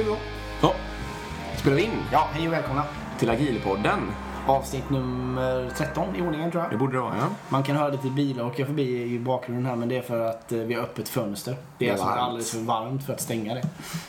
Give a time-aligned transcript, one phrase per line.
[0.00, 0.18] Igång.
[0.62, 0.74] Ja,
[1.56, 2.82] spelar vi in Ja, hej och välkomna.
[3.18, 4.00] till Agilpodden.
[4.46, 6.78] Avsnitt nummer 13 i ordningen tror Det jag.
[6.78, 7.26] borde det vara, ja.
[7.48, 10.52] Man kan höra lite bilar åka förbi i bakgrunden här men det är för att
[10.52, 11.50] eh, vi har öppet fönster.
[11.52, 12.20] Det är, Det är alltså varmt.
[12.20, 13.62] alldeles för varmt för att stänga det.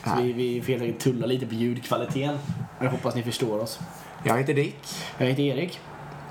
[0.04, 0.32] Så Nej.
[0.32, 2.38] vi, vi får helt enkelt tulla lite på ljudkvaliteten.
[2.80, 3.80] Jag hoppas ni förstår oss.
[4.24, 4.76] Jag heter Dick
[5.18, 5.80] Jag heter Erik.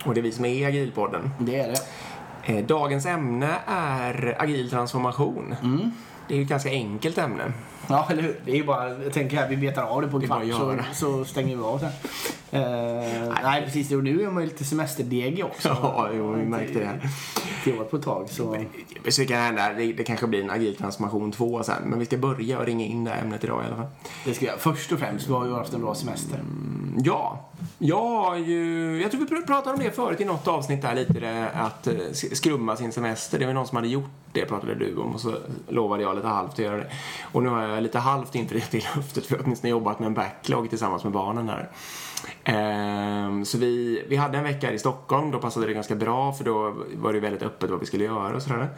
[0.05, 1.31] och det är vi som är Agilpodden.
[1.39, 1.79] Det är det.
[2.53, 5.55] Eh, Dagens ämne är agil transformation.
[5.63, 5.91] Mm.
[6.27, 7.43] Det är ju ett ganska enkelt ämne.
[7.89, 8.39] Ja, eller hur?
[8.45, 10.77] Det är ju bara, jag tänker här, vi betar av det på en kvart så,
[10.93, 11.89] så stänger vi av sen.
[12.51, 13.91] Eh, nej, precis.
[13.91, 15.67] Och nu är man ju lite semesterdeg också.
[15.81, 16.89] Ja, jo, vi märkte det.
[17.57, 18.57] Inte jobbat på ett tag så.
[19.09, 21.83] Så det kan hända, det, det kanske blir en agil transformation 2 sen.
[21.85, 23.87] Men vi ska börja och ringa in det här ämnet idag i alla fall.
[24.25, 24.59] Det ska jag.
[24.59, 26.39] Först och främst, vi har ju haft en bra semester.
[27.03, 29.01] Ja, jag har ju...
[29.01, 31.13] Jag tror vi pr- pratade om det förut i något avsnitt där lite.
[31.13, 33.39] Det, att eh, sk- skrumma sin semester.
[33.39, 35.35] Det var någon som hade gjort det pratade du om och så
[35.69, 36.87] lovade jag lite halvt att göra det.
[37.31, 40.07] Och nu har jag lite halvt infriat i luftet för jag har åtminstone jobbat med
[40.07, 41.69] en backlog tillsammans med barnen här.
[42.43, 46.33] Ehm, så vi, vi hade en vecka här i Stockholm, då passade det ganska bra
[46.33, 48.69] för då var det väldigt öppet vad vi skulle göra och sådär.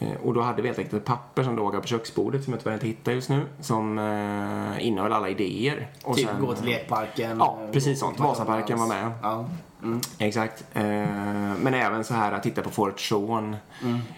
[0.00, 2.52] Eh, Och då hade vi helt enkelt ett papper som låg här på köksbordet som
[2.52, 5.88] jag tyvärr inte hittar just nu som eh, innehöll alla idéer.
[6.04, 7.38] Och typ sen- gå till lekparken.
[7.38, 8.16] Ja, eh, precis sånt.
[8.16, 9.10] på Vasaparken var med.
[9.22, 9.44] Ja.
[9.82, 10.00] Mm.
[10.18, 10.64] Exakt.
[10.72, 10.82] Eh,
[11.62, 13.56] men även så här att titta på Fort Sean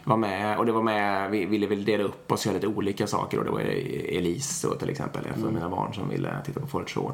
[0.04, 0.58] var med.
[0.58, 3.38] Och det var med, vi ville väl dela upp oss och göra lite olika saker.
[3.38, 6.66] Och det var Elise då till exempel, en av mina barn som ville titta på
[6.66, 7.12] Fort Sean.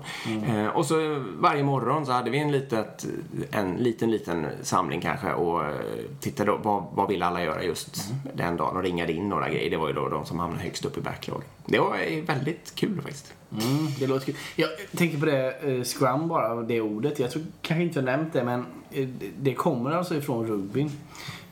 [0.49, 3.07] Eh, och så varje morgon så hade vi en, litet,
[3.51, 5.75] en liten, liten samling kanske och eh,
[6.21, 9.71] tittade då, vad, vad vill alla göra just den dagen och ringade in några grejer.
[9.71, 11.43] Det var ju då de som hamnade högst upp i backlog.
[11.69, 13.35] Det var väldigt kul faktiskt.
[13.53, 14.35] Mm, det låter kul.
[14.57, 17.19] Jag tänker på det, eh, scrum bara, det ordet.
[17.19, 20.91] Jag tror kanske inte jag nämnt det, men eh, det kommer alltså ifrån rugbyn.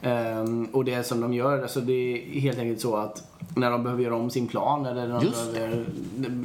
[0.03, 3.23] Ehm, och det som de gör, alltså det är helt enkelt så att
[3.57, 5.87] när de behöver göra om sin plan eller när, de behöver,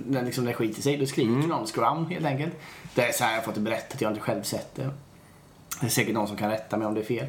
[0.07, 2.53] när liksom det skiter sig, då skriker de scrum helt enkelt.
[2.95, 4.89] Det är så här jag har fått det berättat, jag har inte själv sett det.
[5.81, 7.25] Det är säkert någon som kan rätta mig om det är fel.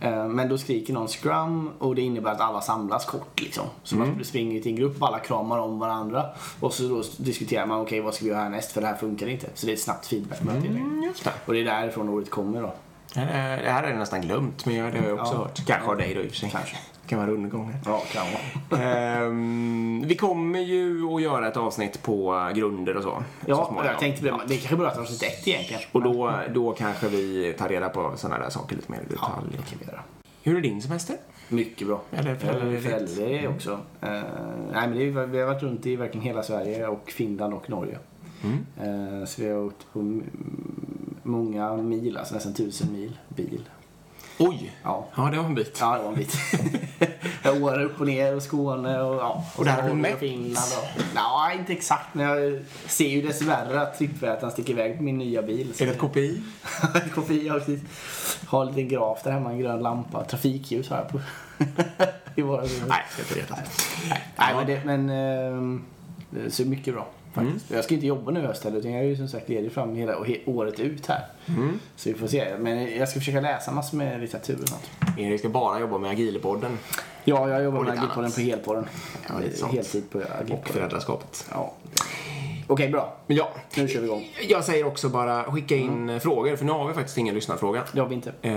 [0.00, 3.64] Eh, Men då skriker någon scrum och det innebär att alla samlas kort liksom.
[3.82, 6.26] Så man springer till en grupp, alla kramar om varandra.
[6.60, 9.26] Och så då diskuterar man, okej vad ska vi göra härnäst för det här funkar
[9.26, 9.46] inte.
[9.54, 10.66] Så det är ett snabbt feedbackmöte.
[10.68, 11.12] Mm.
[11.46, 12.74] Och det är därifrån ordet kommer då.
[13.16, 15.38] Det här det här har jag nästan glömt, men jag- det har jag också Ja.
[15.38, 15.66] hört.
[15.66, 16.50] Kanske av dig då i och för sig.
[16.50, 16.76] Kanske.
[17.06, 17.30] Kan vara
[17.66, 17.80] här.
[17.84, 18.24] Ja, kan
[18.70, 18.82] vara.
[19.26, 23.08] Ehm, vi kommer ju att göra ett avsnitt på grunder och så.
[23.08, 23.86] så Ja, småningom.
[23.86, 24.34] jag tänkte det.
[24.48, 25.82] Det kanske börjar till avsnitt ett egentligen.
[25.92, 29.08] Och då, då kanske vi tar reda på sådana där saker lite mer i Ja,
[29.10, 29.46] detalj.
[29.50, 30.00] det kan vi göra.
[30.42, 31.16] Hur är din semester?
[31.48, 32.00] Mycket bra.
[32.12, 32.84] Eller föräldraledigt.
[32.86, 33.70] föräldraledigt också.
[34.02, 34.08] Eh,
[34.72, 37.98] nej, men är, vi har varit runt i verkligen hela Sverige och Finland och Norge.
[38.44, 38.66] Mm.
[39.20, 40.20] Eh, så vi har åkt på
[41.26, 43.62] många mil, alltså nästan tusen mil bil.
[44.38, 44.72] Oj!
[44.82, 45.76] Ja, Ja, det var en bit.
[45.80, 46.36] ja det var en bit.
[47.62, 49.44] Åre upp och ner och Skåne och ja.
[49.56, 50.14] Och där har du mätt?
[50.14, 51.02] och Finland och...
[51.14, 52.14] Nej, inte exakt.
[52.14, 55.74] Men jag ser ju dessvärre att trippvätaren sticker iväg på min nya bil.
[55.74, 56.42] så Är det ett KPI?
[57.04, 57.80] en kopia av precis.
[58.46, 60.24] Har en liten graf där hemma, en grön lampa.
[60.24, 61.20] Trafikljus har jag på.
[62.34, 63.56] I våra Nej, jag ska inte veta.
[64.38, 65.84] Nej, men, det, men ehm,
[66.30, 67.06] det ser mycket bra
[67.44, 67.70] faktiskt.
[67.70, 69.72] Jag ska inte jobba nu i höst heller, utan jag är ju som sagt ledig
[69.72, 71.24] fram hela och he, året ut här.
[71.46, 71.78] Mm.
[71.96, 72.58] Så vi får se.
[72.58, 74.90] Men jag ska försöka läsa massor med litteratur och sånt.
[75.18, 76.78] Erik ska bara jobba med agilpodden
[77.24, 78.34] Ja, jag jobbar Och med agilpodden annat.
[78.34, 78.86] på helpodden.
[79.28, 79.66] Ja.
[79.68, 80.72] Heltid på och agilpodden.
[80.72, 81.46] föräldraskapet.
[81.50, 81.72] Ja.
[82.66, 83.16] Okej, bra.
[83.26, 84.28] Men ja, Nu kör vi igång.
[84.48, 87.82] jag säger också bara skicka in eh, frågor, för nu har vi faktiskt ingen lyssnarfråga.
[87.92, 88.32] Det har vi inte.
[88.42, 88.52] Eh,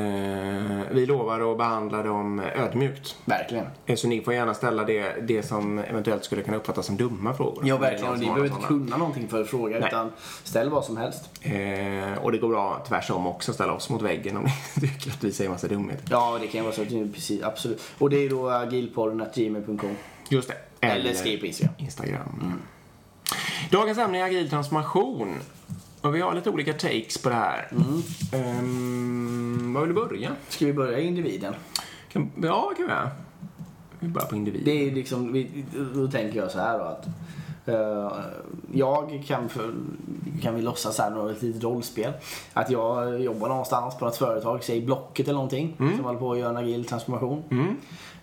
[0.96, 3.16] vi lovar att behandla dem ödmjukt.
[3.26, 3.66] Verkligen.
[3.86, 7.34] Eh, Så ni får gärna ställa det, det som eventuellt skulle kunna uppfattas som dumma
[7.34, 7.68] frågor.
[7.68, 8.12] Ja, Om det är verkligen.
[8.12, 10.12] någon ni som har behöver inte kunna någonting för att fråga, utan
[10.44, 11.30] ställ vad som helst.
[11.42, 14.52] Eh, och det går bra tvärsom också, ställa oss mot väggen om ni
[14.88, 16.04] tycker att vi säger massa dumheter.
[16.10, 16.82] Ja, det kan vara så.
[16.82, 17.82] att ni- Precis, absolut.
[17.98, 19.96] Och det är då agilpodden.gmail.com.
[20.30, 20.88] Just det.
[20.88, 21.74] Eller skriv på Instagram.
[21.78, 22.62] Instagram.
[23.72, 25.36] Dagens ämne är agil transformation.
[26.02, 27.68] Och vi har lite olika takes på det här.
[27.72, 28.02] Mm.
[28.34, 30.30] Ehm, vad vill du börja?
[30.50, 31.54] Ska vi börja i individen?
[32.12, 33.10] Kan, ja, kan vi göra.
[34.00, 34.62] Vi börjar på individ.
[34.66, 37.06] Det är liksom, vi- då tänker jag så här då att
[37.66, 38.12] eh,
[38.74, 39.74] jag kan, för,
[40.42, 42.12] kan vi låtsas här då, ett litet rollspel.
[42.54, 46.40] Att jag jobbar någonstans på något företag, säg Blocket eller någonting, som håller på att
[46.40, 47.44] göra en agil transformation.
[47.52, 47.76] Mm.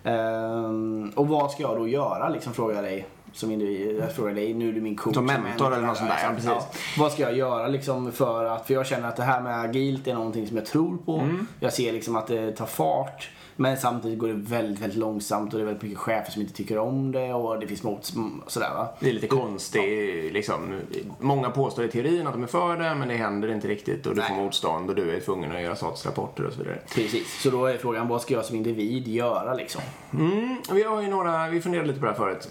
[0.04, 3.06] Eh, och vad ska jag då göra liksom, frågar jag dig.
[3.36, 5.14] Som individ, jag frågar dig, nu är du min coach.
[5.14, 6.96] Som mentor eller något sånt där, ja, precis.
[6.98, 10.06] Vad ska jag göra liksom för att, för jag känner att det här med agilt
[10.06, 11.18] är någonting som jag tror på.
[11.18, 11.46] Mm.
[11.60, 13.30] Jag ser liksom att det tar fart.
[13.56, 16.54] Men samtidigt går det väldigt, väldigt långsamt och det är väldigt mycket chefer som inte
[16.54, 18.12] tycker om det och det finns mot
[18.46, 18.88] sådär va.
[19.00, 20.80] Det är lite konstigt, liksom.
[21.20, 24.14] Många påstår i teorin att de är för det, men det händer inte riktigt och
[24.14, 24.28] du Nej.
[24.28, 26.78] får motstånd och du är tvungen att göra statusrapporter och så vidare.
[26.94, 29.82] Precis, så då är frågan vad ska jag som individ göra liksom?
[30.12, 32.48] Mm, vi har ju några, vi funderade lite på det här förut.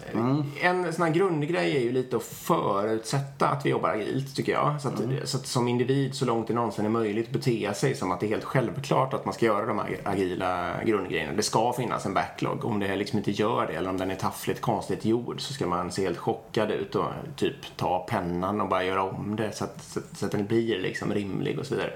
[0.62, 4.81] En sån här grundgrej är ju lite att förutsätta att vi jobbar agilt tycker jag.
[4.81, 8.12] Så att, så att som individ så långt det någonsin är möjligt bete sig som
[8.12, 11.34] att det är helt självklart att man ska göra de här agila grundgrejerna.
[11.34, 12.66] Det ska finnas en backlog.
[12.66, 15.68] Om det liksom inte gör det eller om den är taffligt konstigt gjord så ska
[15.68, 17.06] man se helt chockad ut och
[17.36, 20.80] typ ta pennan och bara göra om det så att, så så att den blir
[20.80, 21.94] liksom rimlig och så vidare.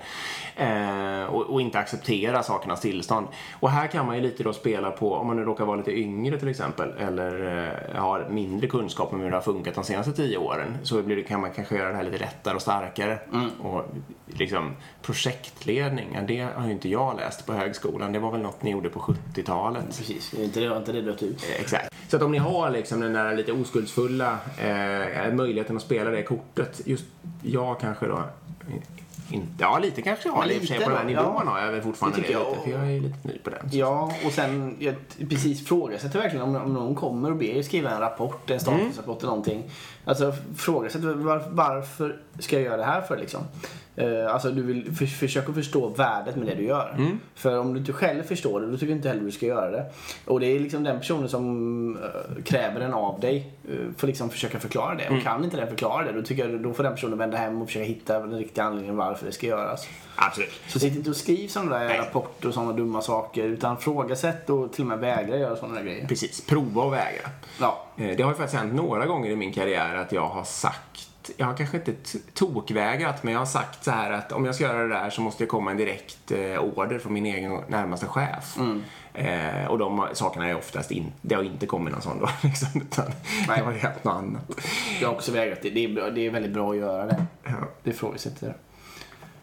[0.55, 3.27] Eh, och, och inte acceptera sakernas tillstånd.
[3.59, 5.99] Och här kan man ju lite då spela på, om man nu råkar vara lite
[5.99, 7.57] yngre till exempel eller
[7.93, 11.15] eh, har mindre kunskap om hur det har funkat de senaste tio åren så blir
[11.15, 13.19] det, kan man kanske göra det här lite lättare och starkare.
[13.61, 13.85] Och
[14.25, 18.13] liksom projektledning, det har ju inte jag läst på högskolan.
[18.13, 19.97] Det var väl något ni gjorde på 70-talet.
[19.97, 21.43] Precis, inte det, har inte det dött ut?
[21.43, 21.95] Eh, Exakt.
[22.07, 26.23] Så att om ni har liksom den där lite oskuldsfulla eh, möjligheten att spela det
[26.23, 26.81] kortet.
[26.85, 27.05] Just
[27.41, 28.23] jag kanske då
[29.31, 31.51] inte, ja lite kanske jag har i och för sig på den här nivån ja.
[31.51, 33.69] har jag väl fortfarande Det det, lite, för jag är lite ny på den.
[33.71, 34.95] Ja, och sen jag
[35.29, 39.19] precis frågasätter verkligen om, om någon kommer och ber er skriva en rapport, en statusrapport
[39.19, 39.63] eller någonting.
[40.05, 43.41] Alltså frågasätter var, varför ska jag göra det här för liksom?
[43.95, 46.95] Eh, alltså du vill för, försöka förstå värdet med det du gör.
[47.35, 49.71] För om du inte själv förstår det, då tycker jag inte heller du ska göra
[49.71, 49.85] det.
[50.25, 54.29] Och det är liksom den personen som eh, kräver den av dig, uh, får liksom
[54.29, 55.09] försöka förklara det.
[55.09, 57.61] Och kan inte den förklara det, då tycker jag då får den personen vända hem
[57.61, 59.87] och försöka hitta den riktiga anledningen varför det ska göras.
[60.15, 60.61] Absolut.
[60.67, 61.97] Så sitt inte och skriv sådana där Nej.
[61.97, 63.43] rapporter och sådana dumma saker.
[63.43, 66.07] Utan frågasätt och till och med vägra göra sådana där grejer.
[66.07, 67.29] Precis, prova och vägra.
[67.59, 71.31] Ja, Det har ju faktiskt hänt några gånger i min karriär att jag har sagt,
[71.37, 71.93] jag har kanske inte
[72.33, 75.21] tokvägrat, men jag har sagt så här att om jag ska göra det där så
[75.21, 78.57] måste det komma en direkt eh, order från min egen närmaste chef.
[79.13, 82.81] Eh, och de sakerna är oftast inte, det har inte kommit någon sån då liksom,
[82.81, 83.05] utan
[83.47, 83.57] Nej.
[83.57, 84.51] det har hänt något annat.
[85.01, 85.69] jag har också vägrat det.
[85.69, 87.25] Det är, det är väldigt bra att göra det.
[87.43, 87.51] Ja.
[87.83, 88.55] Det ifrågasätter jag.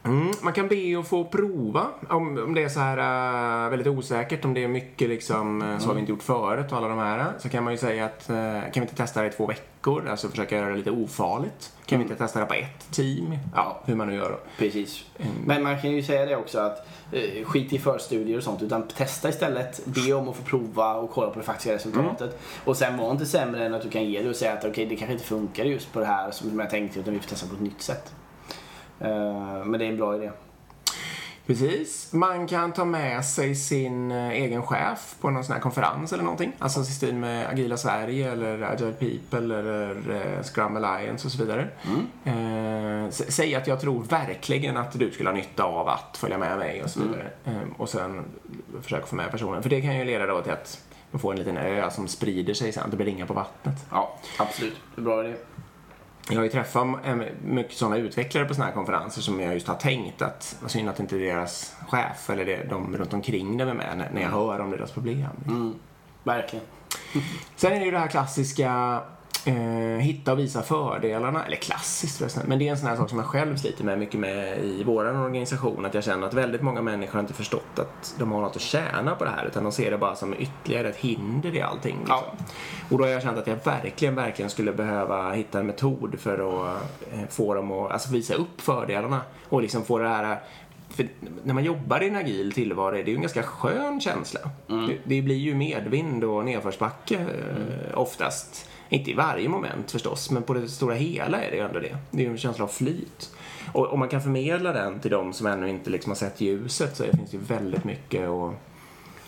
[0.06, 2.98] Mm, man kan be att få prova om, om det är så här
[3.64, 6.72] äh, väldigt osäkert, om det är mycket liksom, äh, så har vi inte gjort förut
[6.72, 7.32] och alla de här.
[7.38, 10.08] Så kan man ju säga att äh, kan vi inte testa det i två veckor,
[10.08, 11.72] alltså försöka göra det lite ofarligt.
[11.86, 13.38] Kan vi inte testa det på ett team?
[13.54, 14.38] Ja, hur man nu gör då.
[14.58, 15.04] Precis.
[15.46, 16.88] Men man kan ju säga det också att
[17.44, 19.86] skit i förstudier och sånt utan testa istället.
[19.86, 22.38] Be om att få prova och kolla på det faktiska resultatet.
[22.64, 24.86] Och sen var inte sämre än att du kan ge det och säga att okej
[24.86, 27.46] det kanske inte funkar just på det här som jag tänkte utan vi får testa
[27.46, 28.14] på ett nytt sätt.
[29.00, 30.30] Eh, men det är en bra idé.
[31.46, 32.12] Precis.
[32.12, 36.22] Man kan ta med sig sin eh, egen chef på någon sån här konferens eller
[36.24, 36.52] någonting.
[36.58, 39.90] Alltså i stil med Agila Sverige eller Agile People eller
[40.36, 41.68] eh, Scrum Alliance och så vidare.
[42.24, 46.38] Eh, s- säg att jag tror verkligen att du skulle ha nytta av att följa
[46.38, 47.30] med mig och så vidare.
[47.44, 48.24] Eh, och sen
[48.82, 49.62] försöka få med personen.
[49.62, 52.54] För det kan ju leda då till att man får en liten ö som sprider
[52.54, 52.90] sig sen.
[52.90, 53.74] Det blir ringar på vattnet.
[53.90, 54.76] Ja, absolut.
[54.94, 55.34] Det är bra idé.
[56.28, 56.86] Jag har ju träffat
[57.44, 60.88] mycket sådana utvecklare på sådana här konferenser som jag just har tänkt att vad synd
[60.88, 64.28] att inte deras chef eller det, de runt omkring dem är med när, när jag
[64.28, 65.26] hör om deras problem.
[65.46, 65.74] Mm,
[66.24, 66.64] verkligen.
[67.56, 69.00] Sen är det ju det här klassiska
[69.46, 71.44] eh, hitta och visa fördelarna.
[71.44, 72.42] Eller klassiskt förresten.
[72.46, 74.82] Men det är en sån här sak som jag själv sliter med mycket med i
[74.84, 75.84] vår organisation.
[75.84, 78.62] Att jag känner att väldigt många människor har inte förstått att de har något att
[78.62, 79.46] tjäna på det här.
[79.46, 81.98] Utan de ser det bara som ytterligare ett hinder i allting.
[81.98, 82.16] Liksom.
[82.38, 82.44] Ja.
[82.90, 86.32] Och då har jag känt att jag verkligen, verkligen skulle behöva hitta en metod för
[86.32, 86.82] att
[87.12, 89.20] eh, få dem att alltså visa upp fördelarna.
[89.48, 90.38] Och liksom få det här
[90.88, 91.08] för
[91.44, 94.40] när man jobbar i en agil tillvaro är det ju en ganska skön känsla.
[94.66, 98.70] Det, det blir ju medvind och nedförsbacke eh, oftast.
[98.88, 101.96] Inte i varje moment förstås, men på det stora hela är det ju ändå det.
[102.10, 103.30] Det är ju en känsla av flyt.
[103.72, 106.96] Och om man kan förmedla den till de som ännu inte liksom har sett ljuset
[106.96, 108.52] så finns det ju väldigt mycket att,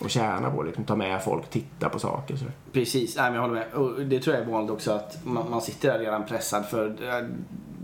[0.05, 0.63] att tjäna på.
[0.63, 2.37] Liksom, ta med folk, titta på saker.
[2.37, 2.45] Så.
[2.73, 3.73] Precis, nej, men jag håller med.
[3.73, 6.87] Och det tror jag är vanligt också att man, man sitter där redan pressad för
[6.87, 7.27] eh,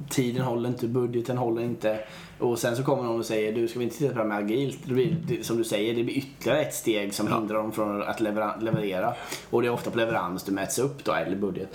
[0.09, 1.99] tiden håller inte, budgeten håller inte.
[2.39, 4.29] Och sen så kommer någon och säger du ska vi inte titta på det här
[4.29, 4.79] med agilt?
[4.85, 8.03] Det blir, det, som du säger, det blir ytterligare ett steg som hindrar dem från
[8.03, 9.15] att levera, leverera.
[9.51, 11.69] Och det är ofta på leverans du mäts upp då, eller budget.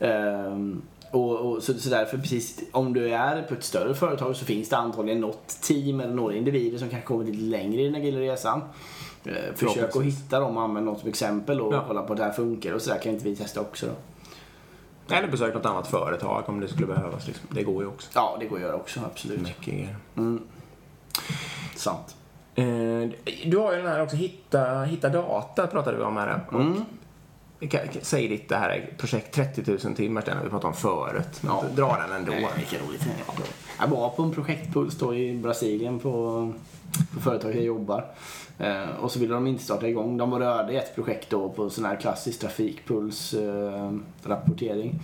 [0.00, 4.44] Ehm, och, och, så, så därför precis, om du är på ett större företag så
[4.44, 7.94] finns det antagligen något team eller några individer som kanske kommit lite längre i den
[7.94, 8.60] agila resan.
[9.24, 11.84] Eh, Försök att hitta dem och använda något som exempel och Ja.
[11.88, 13.92] kolla på att det här funkar och så där kan inte vi testa också då.
[15.10, 17.26] Eller besök något annat företag om det skulle behövas.
[17.26, 17.48] Liksom.
[17.50, 18.10] Det går ju också.
[18.14, 19.40] Ja, det går att göra också, absolut.
[19.40, 19.96] Mycket grejer.
[21.76, 22.16] Sant.
[22.54, 22.64] Eh,
[23.46, 26.40] Du har ju den här också, hitta, hitta data pratade vi om här.
[26.52, 26.84] Mm.
[28.02, 31.42] Säg ditt det här är projekt 30 000 timmar den vi pratade om förut.
[31.42, 31.64] Men Ja.
[31.76, 32.32] Dra den ändå.
[32.32, 33.06] Nej, vilken roligt.
[33.80, 36.52] Jag var på en projektpuls då i Brasilien på
[37.14, 38.04] på företaget jag jobbar.
[38.58, 40.16] Eh, och så ville de inte starta igång.
[40.16, 44.90] De var rörde i ett projekt då på sån här klassisk trafikpulsrapportering.
[44.90, 44.96] Eh,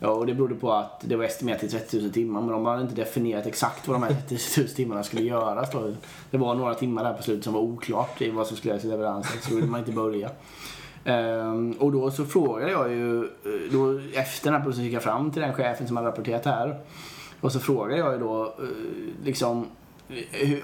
[0.00, 2.66] ja, och det berodde på att det var estimerat till 30 000 timmar men de
[2.66, 5.70] hade inte definierat exakt vad de här 30 000 timmarna skulle göras.
[5.72, 5.92] Då.
[6.30, 8.84] Det var några timmar där på slutet som var oklart i vad som skulle göras
[8.84, 10.30] i leveransen så då ville man inte börja.
[11.04, 13.28] Um, och då så frågade jag ju, eh,
[13.72, 16.50] då, efter den här processen gick jag fram till den chefen som hade rapporterat det
[16.50, 16.78] här.
[17.40, 18.50] Och så frågade jag ju då, eh,
[19.24, 19.66] liksom,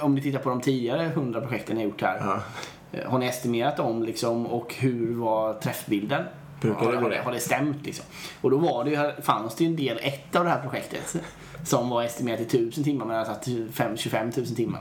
[0.00, 2.18] om ni tittar på de tidigare 100 projekten ni har gjort här.
[2.20, 2.40] Ja.
[3.00, 6.24] Uh, har ni estimerat dem liksom och hur var träffbilden?
[6.60, 8.04] Brukar har, det vara det, har det stämt liksom?
[8.40, 11.16] Och då var det ju, fanns det ju en del ett av det här projektet
[11.64, 14.80] som var estimerat till 1000 timmar men jag satt 25 25 000 timmar.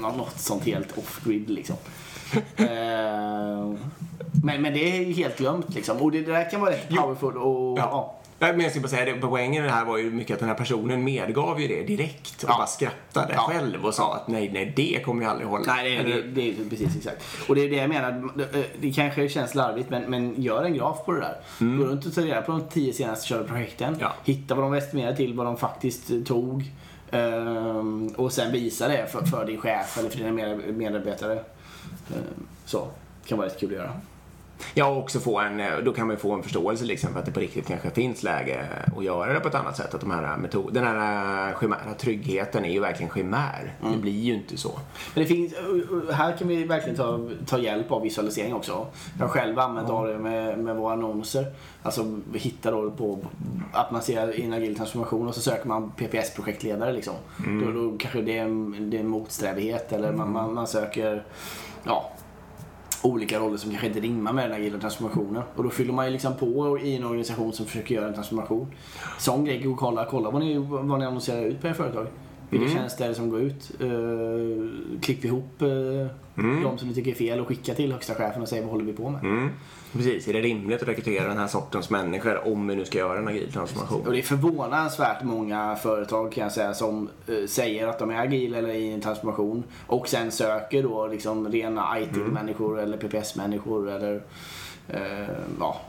[0.00, 1.76] Nå- Något sånt helt off-grid liksom.
[2.56, 3.74] Eh,
[4.44, 5.96] men, men det är ju helt glömt liksom.
[5.96, 8.14] Och det där kan vara rätt powerful och ja.
[8.38, 10.48] Men jag skulle bara säga det, poängen i det här var ju mycket att den
[10.48, 12.54] här personen medgav ju det direkt och Ja.
[12.58, 13.40] bara skrattade Ja.
[13.40, 15.64] själv och sa att nej, nej, det kommer jag aldrig hålla.
[15.74, 17.24] Nej, det, det, det är precis exakt.
[17.48, 18.28] Och det är det jag menar.
[18.36, 21.36] Det, det kanske känns larvigt, men, men gör en graf på det där.
[21.78, 23.88] Gå runt och ta reda på de tio senaste körda projekten.
[23.88, 24.00] Mm.
[24.00, 24.12] Ja.
[24.24, 26.64] Hitta vad de estimerade till, vad de faktiskt eh, tog.
[27.10, 31.34] Ehm, och sen visa det för, för din chef eller för dina med- medarbetare.
[31.34, 32.88] Ehm, så.
[33.26, 33.92] kan vara rätt kul att göra.
[34.74, 37.18] Ja, och också få en, eh, då kan man ju få en förståelse liksom för
[37.20, 38.66] att det på riktigt kanske finns läge
[38.96, 39.94] att göra det på ett annat sätt.
[39.94, 43.72] Att de här metod, den här eh, chimära tryggheten är ju verkligen chimär.
[43.80, 43.92] Mm.
[43.92, 44.72] Det blir ju inte så.
[45.14, 45.54] Men det finns,
[46.12, 48.86] här kan vi verkligen ta, ta hjälp av visualisering också.
[49.18, 51.46] Jag själv använt av det med, med våra annonser.
[51.82, 53.18] Alltså vi hittar då på
[53.72, 57.14] att man ser in agil transformation och så söker man PPS-projektledare liksom.
[57.64, 61.24] Då, då kanske det är, en- det är en motsträvighet eller man, man, man söker
[61.84, 62.10] ja,
[63.04, 65.42] olika roller som kanske inte rimmar med den agila transformationen.
[65.56, 68.66] Och då fyller man ju liksom på i en organisation som försöker göra en transformation.
[69.18, 72.06] Sån grej, gå och kolla, kolla vad ni, vad ni annonserar ut på er företag.
[72.50, 73.70] Vilka tjänster är det som går ut?
[73.80, 78.42] Uh, klippa ihop uh, de som ni tycker är fel och skicka till högsta chefen
[78.42, 79.22] och säga vad håller vi på med.
[79.22, 79.50] Mm.
[79.92, 83.18] Precis, är det rimligt att rekrytera den här sortens människor om vi nu ska göra
[83.18, 84.06] en agil transformation?
[84.06, 88.20] Och det är förvånansvärt många företag kan jag säga som eh, säger att de är
[88.20, 94.22] agila eller i en transformation och sen söker då liksom rena IT-människor eller PPS-människor eller
[94.88, 95.28] eh,
[95.60, 95.80] ja,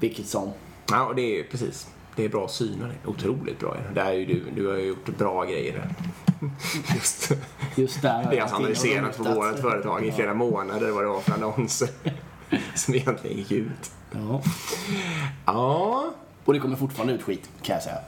[0.00, 0.50] vilket som.
[0.90, 1.88] Ja, och det är ju precis.
[2.16, 2.92] Det är bra syner.
[3.04, 3.76] Otroligt bra.
[3.94, 5.94] Där är ju du, du har ju gjort bra grejer där.
[6.94, 7.32] Just
[7.74, 11.20] Just där har Vi har analyserat på vårt företag i flera månader vad det var
[11.20, 11.88] för annonser
[12.74, 13.90] som egentligen gick ut.
[14.12, 14.42] Ja.
[15.46, 16.10] Ja.
[16.44, 17.98] Och det kommer fortfarande ut skit kan jag säga.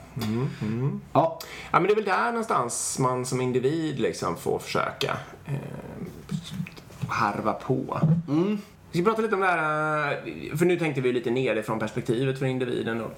[0.61, 1.39] Mm, Ja,
[1.71, 5.53] ja, men det är väl där någonstans man som individ liksom får försöka eh,
[7.07, 7.99] harva på.
[8.91, 12.39] Vi ska prata lite om det här, eh, för nu tänkte vi lite nerifrån perspektivet
[12.39, 13.11] för individen då.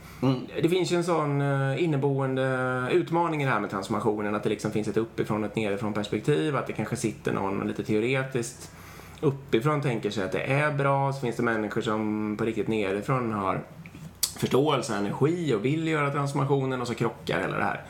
[0.62, 4.50] Det finns ju en sån eh, inneboende utmaning i det här med transformationen, att det
[4.50, 8.72] liksom finns ett uppifrån och ett nerifrån perspektiv, att det kanske sitter någon lite teoretiskt
[9.22, 13.32] uppifrån tänker sig att det är bra, så finns det människor som på riktigt nerifrån
[13.32, 13.62] har
[14.38, 17.82] förståelse, energi och vill göra transformationen och så krockar hela det här.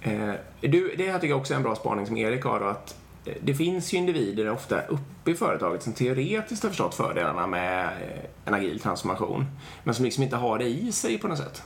[0.00, 2.66] Eh, du, det här tycker jag också är en bra spaning som Erik har då,
[2.66, 2.96] att
[3.40, 4.80] det finns ju individer ofta
[5.24, 9.46] uppe i företaget som teoretiskt har förstått fördelarna med eh, en agil transformation,
[9.84, 11.62] men som liksom inte har det i sig på något sätt.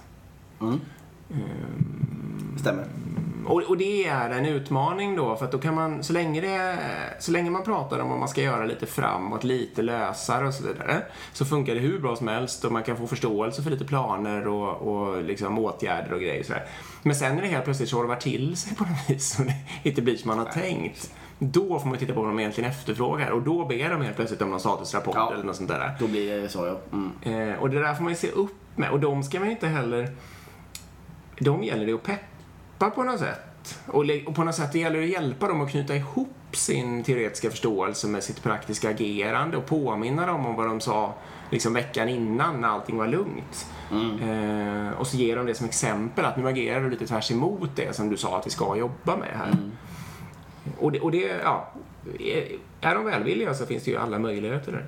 [2.61, 2.87] stämmer.
[3.47, 6.79] Och, och det är en utmaning då, för att då kan man, så länge, det,
[7.19, 10.63] så länge man pratar om vad man ska göra lite framåt, lite lösare och så
[10.63, 13.85] vidare, så funkar det hur bra som helst och man kan få förståelse för lite
[13.85, 16.67] planer och, och liksom åtgärder och grejer sådär.
[17.03, 20.03] Men sen när det helt plötsligt tjorvar till sig på något vis och det inte
[20.03, 23.43] blir som man har tänkt, då får man titta på vad de egentligen efterfrågar och
[23.43, 25.33] då ber de helt plötsligt om någon statusrapport Ja.
[25.35, 25.97] eller något sånt där.
[26.01, 26.97] Då blir det så ja.
[27.23, 27.51] Mm.
[27.51, 28.91] Eh, och det där får man ju se upp med.
[28.91, 30.13] Och de ska man ju inte heller...
[31.39, 33.79] De gäller det att peppa på något sätt.
[33.87, 37.05] Och, och på något sätt det gäller det att hjälpa dem att knyta ihop sin
[37.05, 41.15] teoretiska förståelse med sitt praktiska agerande och påminna dem om vad de sa
[41.51, 43.67] liksom veckan innan när allting var lugnt.
[44.23, 47.71] Eh, och så ger de det som exempel att nu agerar du lite tvärs emot
[47.77, 49.57] det som du sa att vi ska jobba med här.
[50.79, 51.69] Och, det, och det, ja,
[52.81, 54.87] är, de välvilliga så finns det ju alla möjligheter där.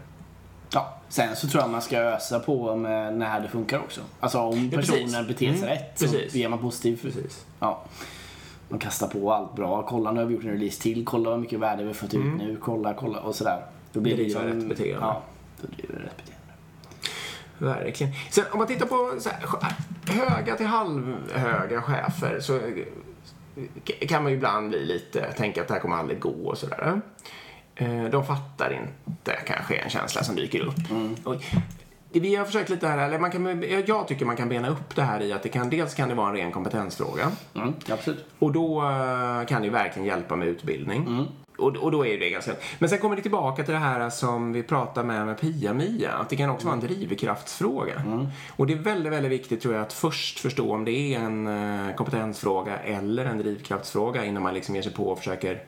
[0.73, 4.01] Ja, sen så tror jag man ska ösa på med när det funkar också.
[4.21, 6.35] Alltså om Ja, personen beter sig Mm, rätt så precis.
[6.35, 7.01] ger man positiv.
[7.03, 7.47] Precis.
[7.61, 7.83] Ja.
[8.69, 9.83] Man kastar på allt bra.
[9.89, 11.05] Kolla nu har vi gjort en release till.
[11.05, 12.57] Kolla hur mycket värde vi har fått ut nu.
[12.63, 13.63] Kolla, kolla och sådär.
[13.93, 14.99] Då blir det Driva liksom, rätt beteende.
[15.01, 15.23] Ja,
[15.61, 16.41] då driver det rätt beteende.
[17.59, 18.13] Verkligen.
[18.31, 19.13] Sen om man tittar på
[19.63, 19.75] här,
[20.15, 22.61] höga till halvhöga chefer så
[24.09, 27.01] kan man ju ibland bli lite, tänka att det här kommer aldrig gå och sådär.
[27.75, 30.75] Eh, De fattar inte kanske en känsla som dyker upp.
[31.25, 31.37] Och
[32.13, 35.03] vi har försökt lite här, eller man kan, jag tycker man kan bena upp det
[35.03, 37.31] här i att det kan, dels kan det vara en ren kompetensfråga.
[37.55, 38.25] Mm, absolut.
[38.39, 41.27] Och då eh, kan det ju verkligen hjälpa med utbildning.
[41.61, 42.53] Och, och då är det ganska...
[42.79, 46.29] Men sen kommer det tillbaka till det här som vi pratade med med Pia-Mia, att
[46.29, 48.03] det kan också vara en drivkraftsfråga.
[48.57, 51.47] Och det är väldigt, väldigt viktigt tror jag att först förstå om det är en
[51.89, 55.63] eh, kompetensfråga eller en drivkraftsfråga innan man liksom ger sig på och försöker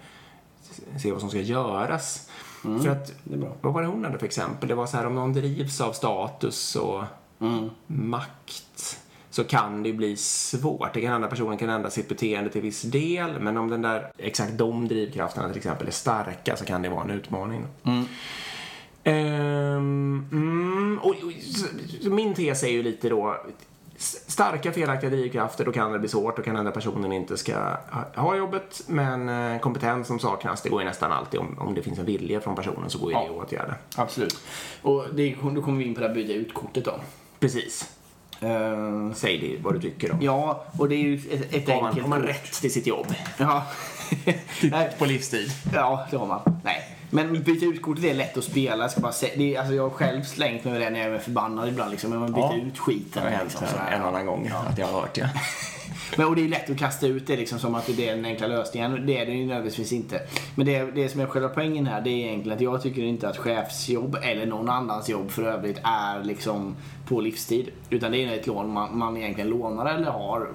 [1.02, 2.28] se vad som ska göras.
[2.62, 3.12] För att,
[3.60, 4.68] vad var det hon hade för exempel?
[4.68, 7.04] Det var så här om någon drivs av status och
[7.40, 7.70] Mm.
[7.86, 9.00] makt
[9.32, 10.94] så kan det bli svårt.
[10.94, 14.10] Det kan hända personen kan ändra sitt beteende till viss del men om den där,
[14.18, 17.64] exakt de drivkrafterna till exempel är starka så kan det vara en utmaning.
[17.84, 18.04] Mm.
[19.04, 21.66] Ehm, mm, och, och, så,
[22.02, 23.36] så min tes är ju lite då
[23.96, 26.36] Starka felaktiga drivkrafter, då kan det bli svårt.
[26.36, 27.76] Då kan hända personen inte ska
[28.14, 28.82] ha- jobbet.
[28.86, 31.40] Men eh, kompetens som saknas, det går ju nästan alltid.
[31.40, 33.74] Om, om det finns en vilja från personen så går ju det att åtgärda.
[33.96, 34.38] Absolut.
[34.82, 37.00] Och det, då kommer vi in på det här byta ut kortet då.
[37.40, 37.90] Precis.
[38.42, 40.18] Eh, Säg det, vad du tycker om.
[40.22, 42.86] ja, och det är ju ett, ett Har man, enkelt har man rätt till sitt
[42.86, 43.06] jobb?
[43.38, 43.66] Ja.
[44.62, 45.50] Nej, På livstid?
[45.74, 46.60] ja, det har man.
[46.64, 46.96] Nej.
[47.10, 48.84] Men byta ut kortet är lätt att spela.
[48.84, 51.00] Jag, ska bara säga, det är, alltså jag har själv slängt mig med det när
[51.00, 51.90] jag är förbannad ibland.
[51.90, 52.56] Liksom, men man byter Ja.
[52.66, 53.22] ut skiten.
[53.24, 55.26] Det har liksom, en annan gång att jag har hört ja.
[56.16, 58.24] Men, och det är lätt att kasta ut det liksom som att det är den
[58.24, 59.06] enkla lösningen.
[59.06, 60.20] Det är det ju nödvändigtvis inte.
[60.54, 63.28] Men det, det som är själva poängen här det är egentligen att jag tycker inte
[63.28, 66.76] att chefsjobb eller någon annans jobb för övrigt är liksom
[67.08, 67.68] på livstid.
[67.90, 70.48] Utan det är ett lån man, man egentligen lånar eller har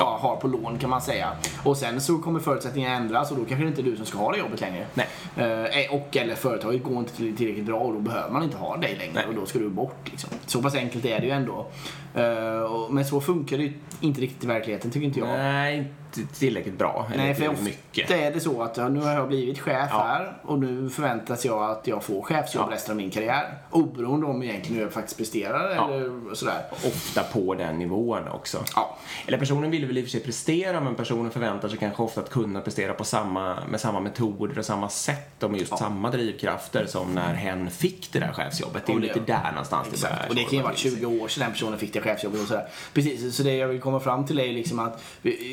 [0.00, 1.32] Ja, har på lån kan man säga.
[1.64, 4.18] Och sen så kommer förutsättningarna ändras och då kanske det inte är du som ska
[4.18, 4.86] ha det jobbet längre.
[4.94, 5.06] Nej.
[5.36, 8.76] Eh, och eller företaget går inte till- tillräckligt bra och då behöver man inte ha
[8.76, 9.24] dig längre Nej.
[9.28, 9.96] och då ska du bort.
[10.10, 10.30] Liksom.
[10.46, 11.66] Så pass enkelt är det ju ändå.
[12.14, 15.28] Eh, och- men så funkar det ju inte riktigt i verkligheten tycker inte jag.
[15.28, 15.92] Nej,
[16.38, 17.06] tillräckligt bra.
[17.14, 18.10] Eller Nej, för ofta mycket.
[18.10, 19.98] är det så att ja, nu har jag blivit chef Ja.
[20.02, 22.74] här och nu förväntas jag att jag får chefsjobb Ja.
[22.74, 23.54] resten av min karriär.
[23.70, 25.90] Oberoende om egentligen hur jag faktiskt presterar Ja.
[25.92, 26.62] eller sådär.
[26.86, 28.58] Ofta på den nivån också.
[28.76, 28.96] Ja.
[29.26, 32.20] Eller personen vill väl i och för sig prestera men personen förväntar sig kanske ofta
[32.20, 36.10] att kunna prestera på samma, med samma metoder och samma sätt och med just samma
[36.10, 38.86] drivkrafter som när hen fick det där chefsjobbet.
[38.86, 40.26] Det är ju lite där någonstans det börjar.
[40.28, 42.68] Och det kan ju varit 20 år sedan den personen fick det chefsjobbet och sådär.
[42.94, 45.02] Precis, så det jag vill komma fram till är liksom att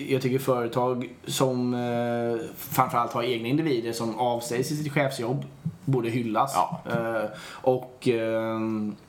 [0.08, 5.46] jag tycker företag som eh, framförallt har egna individer som avsäger sig sitt chefsjobb
[5.86, 6.54] borde hyllas.
[6.56, 6.82] Ja.
[6.86, 8.60] Eh, och eh,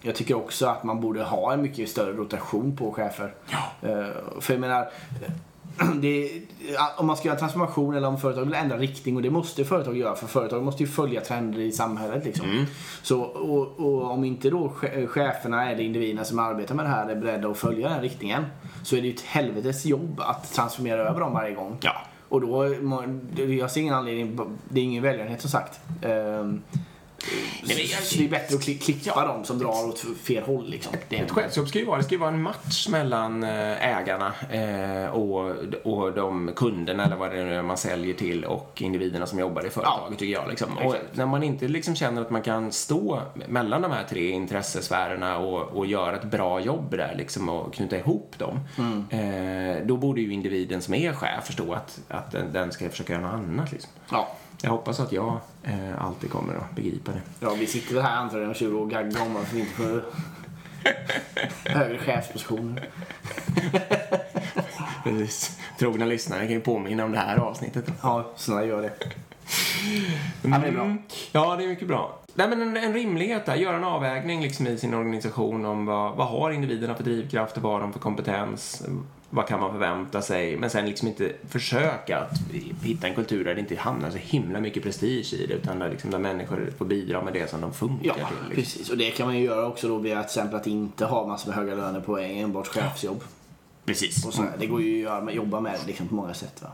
[0.00, 3.34] jag tycker också att man borde ha en mycket större rotation på chefer.
[3.50, 3.88] Ja.
[3.88, 4.88] Eh, för jag menar,
[6.00, 6.30] det,
[6.96, 9.96] om man ska göra transformation eller om företag vill ändra riktning och det måste företag
[9.96, 12.24] göra för företag måste ju följa trender i samhället.
[12.24, 12.50] Liksom.
[12.50, 12.64] Mm.
[13.02, 17.08] Så, och, och om inte då che- cheferna eller individerna som arbetar med det här
[17.08, 18.44] är beredda att följa den riktningen
[18.82, 21.76] så är det ju ett helvetes jobb att transformera över dem varje gång.
[21.80, 21.92] Ja.
[22.28, 22.74] Och då,
[23.48, 25.80] jag ser ingen anledning, det är ingen välgörenhet som sagt.
[27.62, 30.70] Nej, men jag- det är bättre att kli- klippa dem som drar åt fel håll
[30.70, 30.92] liksom.
[31.08, 33.96] Det är Ett chefsjobb ska ju vara, det ska ju vara en match mellan eh,
[33.98, 38.82] ägarna eh, och, och de kunderna eller vad det nu är man säljer till och
[38.82, 40.48] individerna som jobbar i företaget tycker jag.
[40.48, 40.78] Liksom.
[40.78, 45.38] Och när man inte liksom känner att man kan stå mellan de här tre intressesfärerna
[45.38, 48.60] och, och göra ett bra jobb där liksom, och knyta ihop dem.
[49.10, 53.12] Eh, då borde ju individen som är chef förstå att, att den, den ska försöka
[53.12, 53.72] göra något annat.
[53.72, 53.90] Liksom.
[54.10, 54.28] Ja.
[54.62, 57.20] Jag hoppas att jag eh, alltid kommer att begripa det.
[57.40, 59.72] Ja, vi sitter väl här antagligen om 20 år och gaggar om varför vi inte
[59.72, 60.04] får
[61.64, 62.88] högre chefspositioner.
[65.04, 65.58] Precis.
[65.78, 67.92] Trogna lyssnare kan ju påminna om det här avsnittet.
[68.02, 68.92] Ja, snälla gör det.
[70.42, 70.84] Ja, men det är bra.
[70.84, 70.98] Mm.
[71.32, 72.18] Ja, det är mycket bra.
[72.34, 73.54] Nej, men en, en rimlighet där.
[73.54, 77.72] Göra en avvägning liksom i sin organisation om vad, vad har individerna för drivkrafter, vad
[77.72, 78.86] har de för kompetens,
[79.30, 82.38] vad kan man förvänta sig, men sen liksom inte försöka att
[82.82, 85.90] hitta en kultur där det inte hamnar så himla mycket prestige i det, utan där,
[85.90, 88.22] liksom, där människor får bidra med det som de funkar Ja, till.
[88.22, 88.54] Liksom.
[88.54, 88.90] precis.
[88.90, 91.48] Och det kan man ju göra också då via till exempel att inte ha massor
[91.48, 93.20] med höga löner på enbart chefsjobb.
[93.84, 94.26] Precis.
[94.26, 96.62] Och så, det går ju att jobba med liksom på många sätt.
[96.62, 96.68] Va?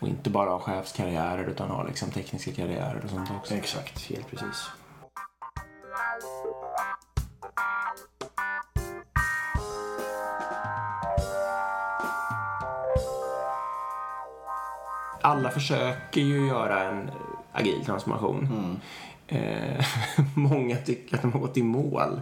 [0.00, 3.54] Och inte bara ha chefskarriärer utan ha liksom tekniska karriärer och sånt också.
[3.54, 4.66] Exakt, helt precis.
[15.24, 17.10] Alla försöker ju göra en
[17.52, 18.80] agil transformation.
[19.28, 19.84] Eh,
[20.34, 22.20] många tycker att de har gått i mål.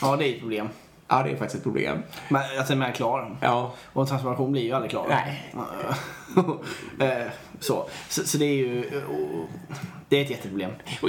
[0.00, 0.68] Ja, det är ett problem.
[1.08, 2.02] Ja, det är faktiskt ett problem.
[2.28, 3.36] Men att den är klar.
[3.40, 5.06] Ja, Och en transformation blir ju aldrig klar.
[5.08, 5.54] Nej.
[7.00, 7.88] Eh, så.
[8.08, 8.26] så.
[8.26, 9.02] Så det är ju...
[10.08, 10.70] Det är ett jätteproblem.
[11.02, 11.08] och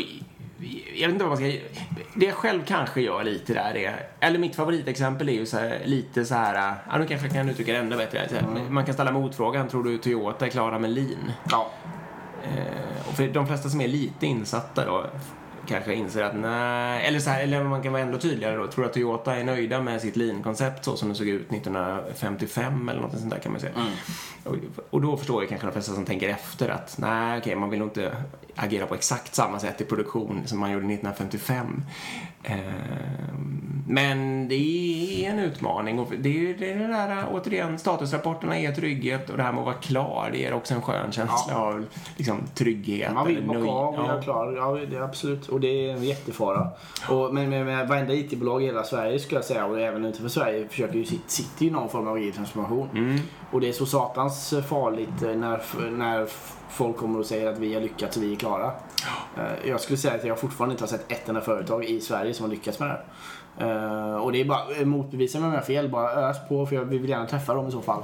[0.95, 1.59] jag vet inte vad man ska...
[2.15, 4.07] Det jag själv kanske gör lite där är...
[4.19, 6.75] Eller mitt favoritexempel är ju så här, lite så här...
[6.89, 8.19] Ja, nu kanske jag kan uttrycka det ännu bättre.
[8.19, 11.31] Här, Man kan ställa motfrågan, tror du Toyota är klara med lean?
[11.49, 11.71] Ja.
[12.43, 15.05] Eh, och för de flesta som är lite insatta då
[15.67, 18.67] kanske inser att nej, eller så här, eller man kan vara ändå tydligare då.
[18.67, 23.01] Tror att Toyota är nöjda med sitt lean-koncept så som det såg ut 1955 eller
[23.01, 23.73] något sånt där kan man säga.
[23.75, 23.91] Mm.
[24.43, 24.55] Och,
[24.89, 27.79] och då förstår jag kanske de flesta som tänker efter att nej, okej, man vill
[27.79, 28.15] nog inte
[28.55, 31.83] agera på exakt samma sätt i produktion som man gjorde 1955.
[32.43, 32.57] Eh,
[33.87, 38.71] men det är en utmaning och det är ju det, det där, återigen, statusrapporterna är
[38.71, 41.85] trygghet och det här med att vara klar, det ger också en skön känsla av
[42.17, 43.13] liksom, trygghet.
[43.13, 44.21] Man vill nöj- av och ja.
[44.21, 44.53] klar.
[44.57, 45.49] Ja, det är absolut.
[45.53, 46.67] Och det är en jättefara.
[47.09, 50.29] Och, men med, med varenda IT-bolag i hela Sverige skulle jag säga och även utanför
[50.29, 52.89] Sverige försöker ju sitt, sitter ju någon form av agil transformation.
[52.95, 53.19] Mm.
[53.51, 55.61] Och det är så satans farligt eh, när,
[55.91, 56.27] när
[56.69, 58.71] folk kommer och säger att vi har lyckats och vi är klara.
[59.37, 62.33] Eh, Jag skulle säga att jag fortfarande inte har sett ett enda företag i Sverige
[62.33, 64.11] som har lyckats med det här.
[64.13, 66.75] Eh, Och det är bara, motbevisa mig om jag har fel, bara ös på för
[66.75, 68.03] jag vi vill gärna träffa dem i så fall.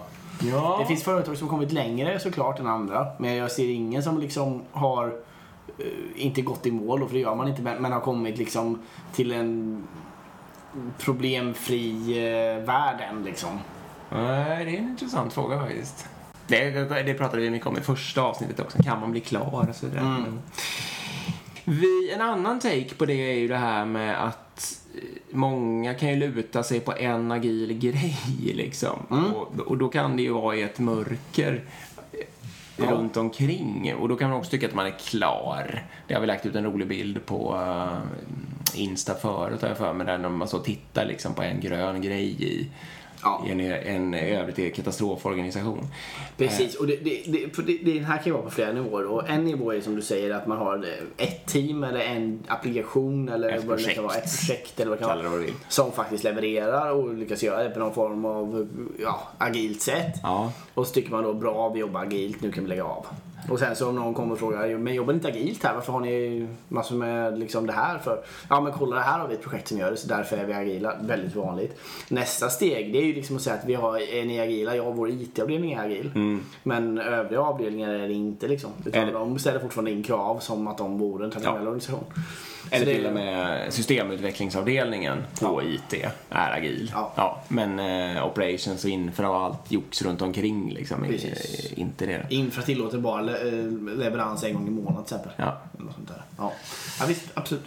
[0.51, 0.77] Ja.
[0.81, 3.07] Det finns företag som har kommit längre såklart än andra.
[3.17, 5.13] Men jag ser ingen som liksom har
[6.15, 8.79] inte gått i mål, för det gör man inte, men, men har kommit liksom
[9.13, 9.83] till en
[10.97, 13.59] problemfri eh, värld än liksom.
[14.11, 16.07] Nej, det är en intressant fråga faktiskt.
[16.47, 16.69] Det,
[17.05, 18.83] det pratade vi mycket om i första avsnittet också.
[18.83, 20.05] Kan man bli klar och så vidare.
[20.05, 20.21] Mm.
[20.21, 20.41] Men
[21.63, 26.09] Vi, en annan take på det är ju det här med att eh, många kan
[26.09, 28.99] ju luta sig på en agil grej liksom.
[29.11, 29.33] Mm.
[29.33, 31.61] Och, och då kan det ju vara i ett mörker eh,
[32.85, 32.91] Ja.
[32.91, 33.95] runt omkring.
[33.95, 35.83] Och då kan man också tycka att man är klar.
[36.07, 39.93] Det har vi lagt ut en rolig bild på eh, Insta förut har jag för
[39.93, 40.07] mig.
[40.07, 42.67] Där man så alltså tittar liksom på en grön grej i,
[43.23, 43.43] Ja.
[43.47, 45.87] i en, en övrigt katastroforganisation.
[46.37, 49.05] Precis, och det, det, det, för det, det här kan ju vara på flera nivåer.
[49.05, 52.43] Och en nivå är som du säger att man har eh, ett team eller en
[52.47, 54.03] applikation eller Ett vad det nu kan projekt.
[54.03, 55.43] vara, ett projekt eller vad det kan vara.
[55.69, 58.67] Som faktiskt levererar och lyckas göra det på någon form av
[59.01, 60.13] ja, agilt sätt.
[60.23, 60.51] Ja.
[60.73, 63.05] Och så tycker man då bra, vi jobbar agilt, nu kan vi lägga av.
[63.49, 65.73] Och sen så om någon kommer och frågar, men jobbar ni inte agilt här?
[65.73, 68.23] Varför har ni massor med liksom det här för?
[68.49, 70.45] Ja men kolla det här har vi ett projekt som gör det så därför är
[70.45, 70.95] vi agila.
[71.01, 71.79] Väldigt vanligt.
[72.09, 74.75] Nästa steg det är ju liksom att säga att vi har, är ni agila?
[74.75, 76.39] Ja vår IT-avdelning är agil.
[76.63, 78.71] Men övriga avdelningar är det inte liksom.
[78.85, 82.03] Utan Eller- de ställer fortfarande in krav som att de vore en traditionell organisation.
[82.71, 85.93] Eller det- till och med systemutvecklingsavdelningen på IT
[86.29, 86.91] är agil.
[87.15, 87.41] Ja.
[87.47, 92.25] men eh, operations och infra och allt jox runt omkring liksom är är inte det.
[92.29, 95.31] Infra tillåter bara le- eh, leverans en gång i månaden till exempel.
[95.45, 95.57] Ja.
[95.79, 96.21] Eller sånt där.
[96.37, 96.51] Ja.
[96.99, 97.65] ja visst, absolut.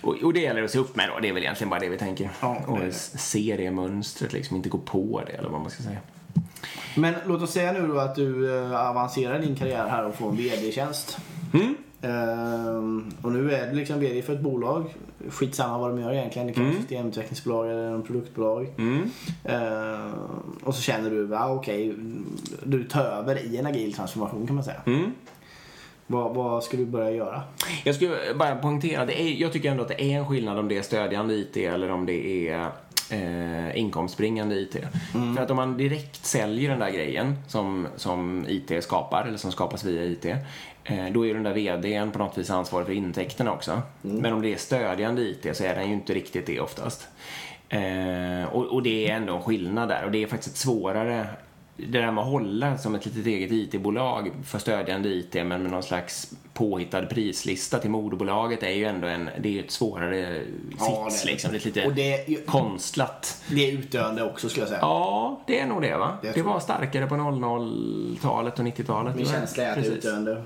[0.00, 1.18] Och, och det gäller att se upp med då.
[1.20, 2.30] Det är väl egentligen bara det vi tänker.
[2.40, 2.92] Ja, det och det.
[2.92, 5.98] se det mönstret liksom, inte gå på det eller vad man ska säga.
[6.96, 10.28] Men låt oss säga nu då att du eh, avancerar din karriär här och får
[10.28, 11.18] en VD-tjänst.
[11.54, 11.76] Mm.
[12.02, 14.84] Ehm, och nu är du liksom VD för ett bolag.
[15.28, 16.46] Skitsamma vad de gör egentligen.
[16.48, 16.82] Det kan vara Mm.
[16.82, 18.66] systemutvecklingsbolag eller en produktbolag.
[18.78, 19.10] Mm.
[19.44, 20.12] Ehm,
[20.64, 21.94] och så känner du, ja okej,
[22.64, 24.80] du tar över i en agil transformation kan man säga.
[24.86, 25.12] Mm.
[26.06, 27.42] Vad, vad ska du börja göra?
[27.84, 30.68] Jag skulle bara poängtera, det är, jag tycker ändå att det är en skillnad om
[30.68, 32.68] det är stödjande IT eller om det är
[33.10, 34.76] eh, inkomstbringande IT.
[35.36, 39.52] För att om man direkt säljer den där grejen som, som IT skapar, eller som
[39.52, 40.26] skapas via IT,
[41.12, 43.82] då är den där VDn på något vis ansvarig för intäkterna också.
[44.02, 47.08] Men om det är stödjande IT så är den ju inte riktigt det oftast.
[47.68, 51.26] Eh, och, och det är ändå en skillnad där och det är faktiskt ett svårare
[51.76, 55.70] det där med att hålla som ett litet eget IT-bolag för stödjande IT men med
[55.70, 60.42] någon slags påhittad prislista till moderbolaget är ju ändå en, det är ju ett svårare
[60.78, 61.50] Ja, sits det liksom.
[61.52, 63.42] Det är lite Och det, är ju- konstlat.
[63.50, 64.80] det är utdöende också skulle jag säga.
[64.82, 66.18] Ja, det är nog det va?
[66.22, 69.16] Det Det, var starkare på 00-talet och 90-talet.
[69.16, 70.42] Min känsla är att det är utdöende.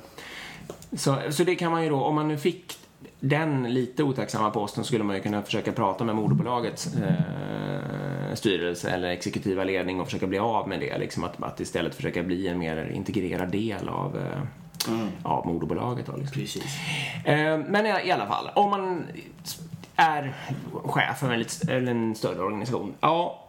[0.93, 2.79] Så, så det kan man ju då, om man nu fick
[3.21, 9.09] den lite otacksamma posten skulle man ju kunna försöka prata med moderbolagets eh, styrelse eller
[9.09, 10.99] exekutiva ledning och försöka bli av med det.
[10.99, 16.07] Liksom att, att istället försöka bli en mer integrerad del av, eh, av moderbolaget.
[16.07, 16.41] Då, liksom.
[16.41, 16.79] Precis.
[17.25, 19.05] Eh, men i, alla fall, om man
[19.97, 20.35] är
[20.85, 23.45] chef för en, lite, en större organisation, ja,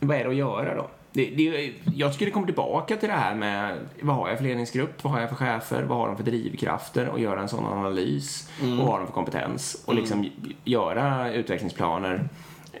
[0.00, 0.88] vad är det att göra då?
[1.16, 5.04] Det, det, jag det kommer tillbaka till det här med vad har jag för ledningsgrupp,
[5.04, 8.50] vad har jag för chefer, vad har de för drivkrafter och göra en sån analys
[8.62, 10.30] och vad har de för kompetens och liksom
[10.64, 12.28] göra utvecklingsplaner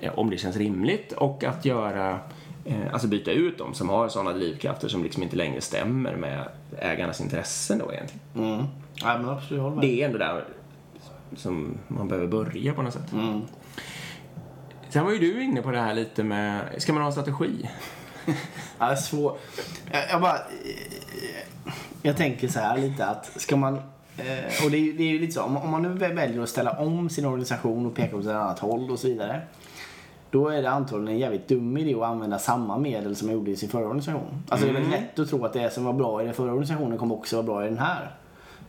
[0.00, 2.20] eh, om det känns rimligt och att göra
[2.64, 6.48] eh, Alltså byta ut dem som har sådana drivkrafter som liksom inte längre stämmer med
[6.78, 8.20] ägarnas intressen då egentligen.
[8.36, 8.66] Mm.
[8.94, 9.84] Ja, men absolut, jag håller med.
[9.84, 10.44] Det är ändå där
[11.36, 13.12] som man behöver börja på något sätt.
[13.12, 13.42] Mm.
[14.88, 17.68] Sen var ju du inne på det här lite med, ska man ha en strategi?
[18.78, 19.40] Ja, svårt.
[19.92, 20.34] Jag, jag bara...
[20.34, 21.70] eh,
[22.02, 23.74] Jag tänker så här lite att ska man...
[24.16, 26.48] eh, Och det är, ju- det är ju lite så, om, man nu väljer att
[26.48, 29.40] ställa om sin organisation och peka åt ett annat håll och så vidare.
[30.30, 33.50] Då är det antagligen en jävligt dum idé att använda samma medel som man gjorde
[33.50, 34.42] i sin förra organisation.
[34.48, 36.50] Alltså det är väldigt lätt att tro att det som var bra i den förra
[36.50, 38.10] organisationen kommer också vara bra i den här.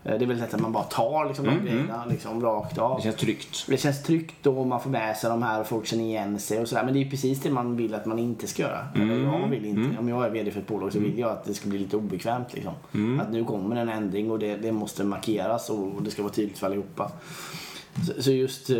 [0.04, 2.98] Eh, Det är väldigt lätt att man bara tar liksom, de grejerna liksom, rakt av.
[2.98, 3.66] Det känns tryggt.
[3.68, 6.60] Det känns tryggt och man får med sig de här och folk känner igen sig
[6.62, 6.84] och sådär.
[6.84, 8.88] Men det är ju precis det man vill att man inte ska göra.
[8.96, 10.00] Eller jag vill inte.
[10.00, 11.98] Om jag är VD för ett bolag så vill jag att det ska bli lite
[11.98, 12.54] obekvämt.
[12.54, 12.74] Liksom.
[13.22, 16.58] Att nu kommer en ändring och det, det måste markeras och det ska vara tydligt
[16.58, 17.12] för allihopa.
[18.06, 18.76] Så, så just, eh,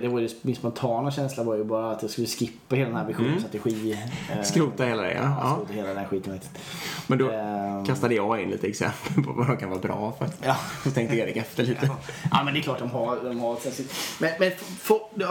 [0.00, 2.98] det var ju, min spontana känsla var ju bara att jag skulle skippa hela den
[2.98, 3.98] här visionsstrategi.
[4.32, 5.20] eh, Skrota hela det, ja.
[5.22, 5.54] Ja, ja.
[5.54, 6.58] skrota hela den här skiten faktiskt.
[7.06, 7.84] Men då Ehm.
[7.84, 10.28] kastade jag in lite exempel på vad de kan vara bra för.
[10.42, 10.56] Ja.
[10.84, 11.90] Så tänkte Erik efter lite.
[12.30, 13.56] Ja men det är klart de har, de har
[14.20, 14.52] Men, men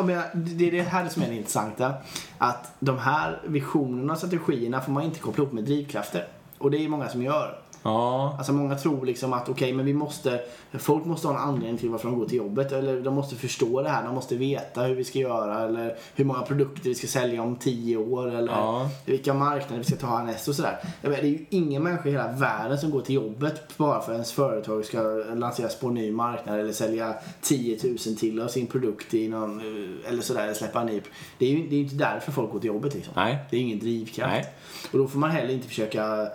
[0.05, 1.93] menar, det är det här som är det intressanta.
[2.37, 6.27] Att de här visionerna och strategierna får man inte koppla ihop med drivkrafter.
[6.57, 7.59] Och det är många som gör.
[7.83, 8.35] Ja.
[8.37, 10.39] Alltså många tror liksom att okej men vi måste,
[10.73, 12.71] folk måste ha en anledning till varför de går till jobbet.
[12.71, 15.59] Eller de måste förstå det här, de måste veta hur vi ska göra.
[15.67, 18.27] Eller hur många produkter vi ska sälja om tio år.
[18.35, 18.89] Eller Ja.
[19.05, 20.77] vilka marknader vi ska ta härnäst och sådär.
[21.01, 24.15] Det är ju ingen människa i hela världen som går till jobbet bara för att
[24.15, 25.01] ens företag ska
[25.35, 29.59] lanseras på en ny marknad eller sälja 10 000 till av sin produkt i någon,
[29.59, 31.01] eh, eller sådär, eller släppa en ny.
[31.37, 33.13] Det är ju det är inte därför folk går till jobbet liksom.
[33.15, 33.37] Nej.
[33.49, 34.31] Det är ingen drivkraft.
[34.33, 34.45] Nej.
[34.91, 36.27] Och då får man heller inte försöka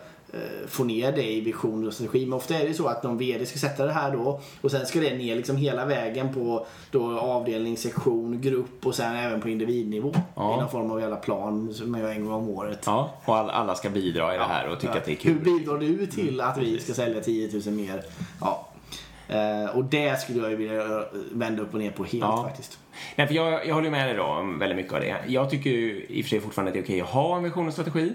[0.66, 2.26] få ner det i vision och strategi.
[2.26, 4.86] Men ofta är det så att någon VD ska sätta det här då och sen
[4.86, 9.48] ska det ner liksom hela vägen på då avdelning, sektion, grupp och sen även på
[9.48, 10.14] individnivå.
[10.34, 10.54] Ja.
[10.54, 12.82] I någon form av jävla plan som man gör en gång om året.
[12.86, 14.98] Ja, och all, alla ska bidra i det här och tycka Ja.
[14.98, 15.44] att det är Hur kul.
[15.44, 18.02] bidrar du till att vi ska sälja 10 000 mer?
[18.40, 18.68] Ja.
[19.28, 22.42] Eh, och det skulle jag ju vilja vända upp och ner på helt Ja.
[22.42, 22.78] faktiskt.
[23.16, 25.16] Nej, för jag, jag håller med dig då om väldigt mycket av det.
[25.26, 27.42] Jag tycker ju i och för sig fortfarande att det är okej att ha en
[27.42, 28.12] vision och strategi.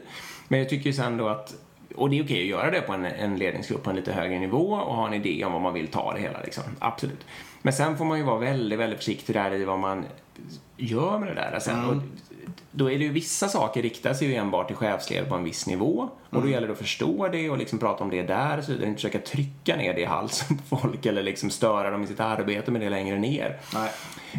[0.47, 1.53] Men jag tycker ju sen då att,
[1.95, 4.39] och det är okej att göra det på en, en ledningsgrupp på en lite högre
[4.39, 6.63] nivå och ha en idé om vad man vill ta det hela liksom.
[6.79, 7.25] Absolut.
[7.61, 10.05] Men sen får man ju vara väldigt, väldigt försiktig där i vad man
[10.77, 11.85] gör med det där sen.
[11.85, 11.95] Och
[12.71, 15.67] då är det ju vissa saker riktar sig ju enbart till chefsled på en viss
[15.67, 16.09] nivå.
[16.29, 18.71] Och då gäller det att förstå det och liksom prata om det där och så
[18.71, 18.87] vidare.
[18.87, 22.19] Inte försöka trycka ner det i halsen på folk eller liksom störa dem i sitt
[22.19, 23.57] arbete med det längre ner.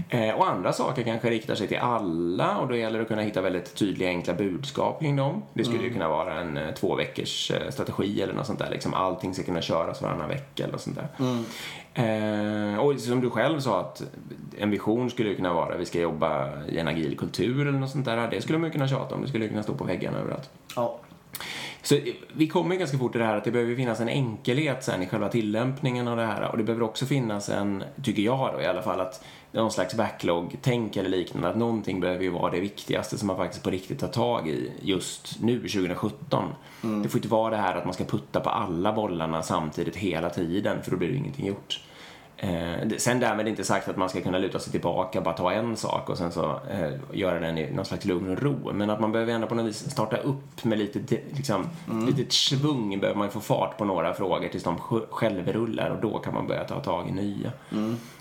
[0.09, 3.22] Eh, och andra saker kanske riktar sig till alla och då gäller det att kunna
[3.22, 5.42] hitta väldigt tydliga enkla budskap kring dem.
[5.52, 8.70] Det skulle ju kunna vara en eh, två veckors eh, strategi eller något sånt där.
[8.70, 11.09] Liksom allting ska kunna köras varannan vecka eller något sånt där.
[11.98, 14.02] Eh, och som du själv sa att
[14.58, 17.90] en vision skulle ju kunna vara vi ska jobba i en agil kultur eller något
[17.90, 18.30] sånt där.
[18.30, 19.22] Det skulle man ju kunna tjata om.
[19.22, 20.50] Det skulle ju kunna stå på väggarna överallt.
[20.76, 21.00] Ja.
[21.82, 24.08] Så eh, vi kommer ju ganska fort till det här att det behöver finnas en
[24.08, 26.50] enkelhet sen i själva tillämpningen av det här.
[26.50, 29.94] Och det behöver också finnas en, tycker jag då i alla fall, att någon slags
[29.94, 31.48] backlog-tänk eller liknande.
[31.48, 34.72] Att någonting behöver ju vara det viktigaste som man faktiskt på riktigt tar tag i
[34.82, 36.44] just nu, 2017.
[37.02, 40.30] Det får inte vara det här att man ska putta på alla bollarna samtidigt hela
[40.30, 41.80] tiden, för då blir det ingenting gjort.
[42.40, 45.53] Eh, sen därmed inte sagt att man ska kunna luta sig tillbaka och bara ta
[45.53, 48.72] en sak och sen så eh, göra den i någon slags lugn och ro.
[48.72, 51.66] Men att man behöver ändå på något vis starta upp med lite, liksom,
[52.16, 56.18] lite svung behöver man få fart på några frågor tills de sj- självrullar och då
[56.18, 57.53] kan man börja ta tag i nya.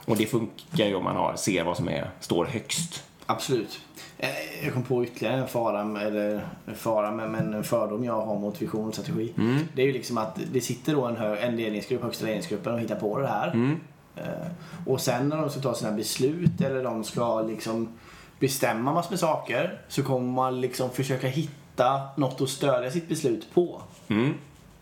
[0.06, 3.04] Och det funkar ju om man har, ser vad som är, står högst.
[3.26, 3.80] Absolut.
[4.18, 4.30] Eh,
[4.64, 8.62] Jag kom på ytterligare en fara, eller en fara, men, en fördom jag har mot
[8.62, 9.34] vision och strategi.
[9.74, 12.80] Det är ju liksom att det sitter då en, hö- en ledningsgrupp, högsta ledningsgruppen och
[12.80, 13.78] hittar på det här.
[14.18, 14.48] Eh,
[14.86, 17.98] Och sen när de ska ta sina beslut eller de ska liksom
[18.40, 23.48] bestämma massor med saker så kommer man liksom försöka hitta något att stödja sitt beslut
[23.54, 23.82] på.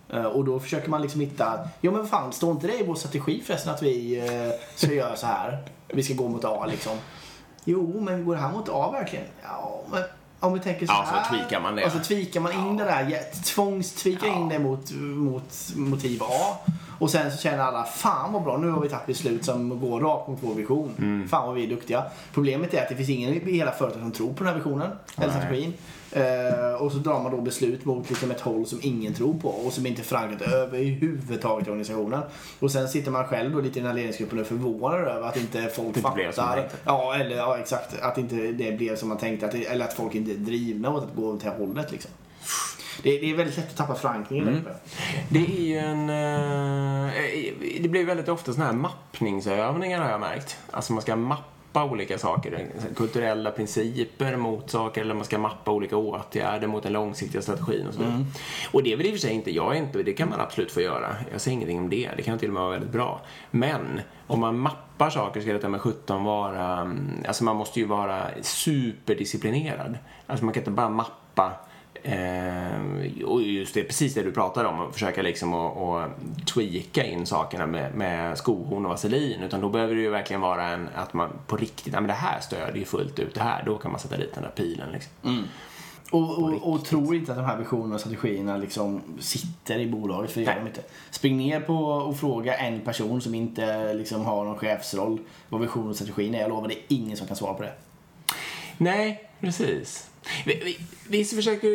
[0.09, 2.95] Eh, Och då försöker man liksom hitta, ja men fan, står inte det i vår
[2.95, 5.63] strategi förresten att vi eh, ska göra så här?
[5.87, 6.97] Vi ska gå mot A liksom.
[7.65, 9.25] Jo, men vi går här mot A verkligen?
[9.43, 10.03] Ja, men
[10.39, 11.29] om vi tänker så Ja, så här.
[11.29, 11.85] tweakar man det.
[11.85, 16.57] Och så tweakar man in det där, ja, tvångstweakar in det mot, mot motiv A.
[16.99, 20.01] Och sen så känner alla, fan vad bra, nu har vi tagit beslut som går
[20.01, 20.91] rakt mot vår vision.
[20.97, 21.27] Mm.
[21.27, 22.03] Fan vad vi är duktiga.
[22.33, 24.91] Problemet är att det finns ingen i hela företaget som tror på den här visionen,
[25.17, 25.73] eller strategin.
[26.15, 29.49] Eh, och så drar man då beslut mot liksom ett håll som ingen tror på
[29.49, 32.21] och som inte är förankrat överhuvudtaget i organisationen.
[32.59, 35.27] Och sen sitter man själv då lite i den här ledningsgruppen och är förvånad över
[35.27, 36.61] att inte folk Det inte blev som man fattar.
[36.61, 36.77] tänkte.
[36.85, 37.99] Ja, eller ja, exakt.
[38.01, 39.45] Att inte det blev som man tänkte.
[39.45, 41.91] Att det, eller att folk inte är drivna åt att gå åt det här hållet
[41.91, 42.11] liksom.
[43.03, 44.63] Det, det är väldigt lätt att tappa förankringen Mm.
[45.29, 46.09] Det är ju en...
[46.09, 47.13] eh,
[47.81, 50.57] det blir väldigt ofta såna här mappningsövningar har jag märkt.
[50.71, 51.43] Alltså man ska mappa
[51.83, 52.67] olika saker.
[52.95, 57.93] Kulturella principer mot saker eller man ska mappa olika åtgärder mot den långsiktiga strategin och
[57.93, 58.25] så vidare.
[58.71, 60.39] Och det är väl i och för sig inte, jag är inte, det kan man
[60.39, 61.15] absolut få göra.
[61.31, 63.21] Jag säger ingenting om det, det kan till och med vara väldigt bra.
[63.51, 67.85] Men om man mappar saker ska detta med 17 vara, mm, alltså man måste ju
[67.85, 69.97] vara superdisciplinerad.
[70.27, 71.53] Alltså man kan inte bara mappa
[72.07, 76.11] Eh, och just det, precis det du pratar om, att försöka liksom att, att
[76.47, 79.43] tweaka in sakerna med, med skohorn och vaselin.
[79.43, 82.13] Utan då behöver det ju verkligen vara en, att man på riktigt, ja men det
[82.13, 84.91] här stödjer ju fullt ut det här, då kan man sätta dit den där pilen
[84.91, 85.11] liksom.
[86.11, 90.31] Och, och, och tror inte att de här visionerna och strategierna liksom sitter i bolaget,
[90.31, 90.81] för det gör de inte.
[91.11, 95.89] Spring ner på och fråga en person som inte liksom har någon chefsroll vad visionen
[95.89, 96.39] och strategin är.
[96.39, 97.73] Jag lovar, det är ingen som kan svara på det.
[98.77, 100.09] Nej, precis.
[100.45, 101.67] Vi, vi, vi försöker.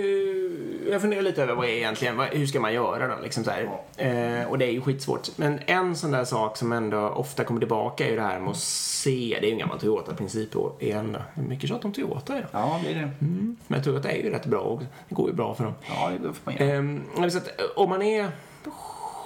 [0.91, 3.23] Jag funderar lite över vad är egentligen, vad, hur ska man göra då?
[3.23, 3.51] Liksom så.
[3.97, 5.39] Eh, och det är ju skitsvårt.
[5.39, 8.51] Men en sån där sak som ändå ofta kommer tillbaka är ju det här med
[8.51, 9.39] att se.
[9.41, 11.13] Det är ju en gammal Toyota-princip igen.
[11.37, 11.43] då.
[11.43, 12.49] Mycket tjat om Toyota idag.
[12.53, 13.11] Ja, det är det.
[13.21, 13.57] Mm.
[13.67, 14.87] Men Toyota är ju rätt bra också.
[15.09, 15.75] Det går ju bra för dem.
[15.89, 16.75] Ja, det får man göra.
[16.77, 18.31] Ehm, så att, eh, om man är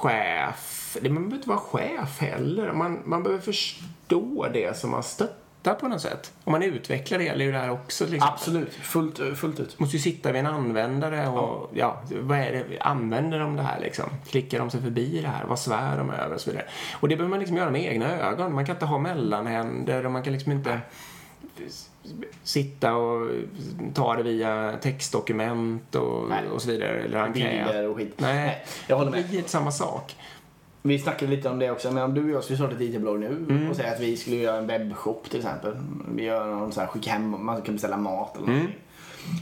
[0.04, 2.72] chef, man behöver inte vara chef heller.
[2.72, 6.32] Man, man behöver förstå det som man stöttar på något sätt.
[6.44, 8.06] Om man utvecklar det gäller ju det här också.
[8.06, 8.30] Liksom.
[8.32, 9.78] Absolut, fullt, fullt ut.
[9.78, 13.80] måste ju sitta vid en användare och ja, vad är det, använder de det här
[13.80, 14.04] liksom?
[14.28, 15.44] Klickar de sig förbi det här?
[15.44, 16.66] Vad svär de över och så vidare.
[17.00, 18.54] Och det behöver man liksom göra med egna ögon.
[18.54, 20.80] Man kan inte ha mellanhänder och man kan liksom inte
[22.42, 23.30] sitta och
[23.94, 26.48] ta det via textdokument och, Nej.
[26.48, 27.02] och så vidare.
[27.02, 27.34] Eller enkät.
[27.34, 28.14] Bilder och skit.
[28.16, 29.22] Nej, jag håller med.
[29.22, 30.16] Det blir samma sak.
[30.86, 33.20] Vi snackade lite om det också, men om du och jag skulle starta ett IT-bolag
[33.20, 33.70] nu Mm.
[33.70, 35.76] och säga att vi skulle göra en webbshop till exempel.
[36.14, 38.56] Vi gör någon så här, skicka hem, man kan beställa mat eller Mm.
[38.58, 38.80] någonting.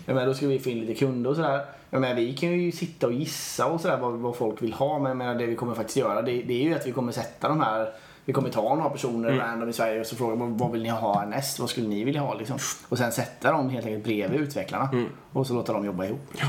[0.07, 1.61] Ja, men då skulle vi få in lite kunder och sådär.
[1.91, 4.99] Ja, men vi kan ju sitta och gissa och sådär vad, vad folk vill ha.
[4.99, 7.13] Men jag menar, det vi kommer faktiskt göra det, det är ju att vi kommer
[7.13, 7.89] sätta de här
[8.25, 9.41] vi kommer ta några personer Mm.
[9.41, 11.59] random i Sverige och så fråga vad, vad vill ni ha härnäst?
[11.61, 12.59] Vad skulle ni vilja ha liksom?
[12.89, 14.89] Och sen sätta dem helt enkelt bredvid utvecklarna.
[14.93, 15.07] Mm.
[15.33, 16.21] Och så låta dem jobba ihop.
[16.41, 16.47] Ja.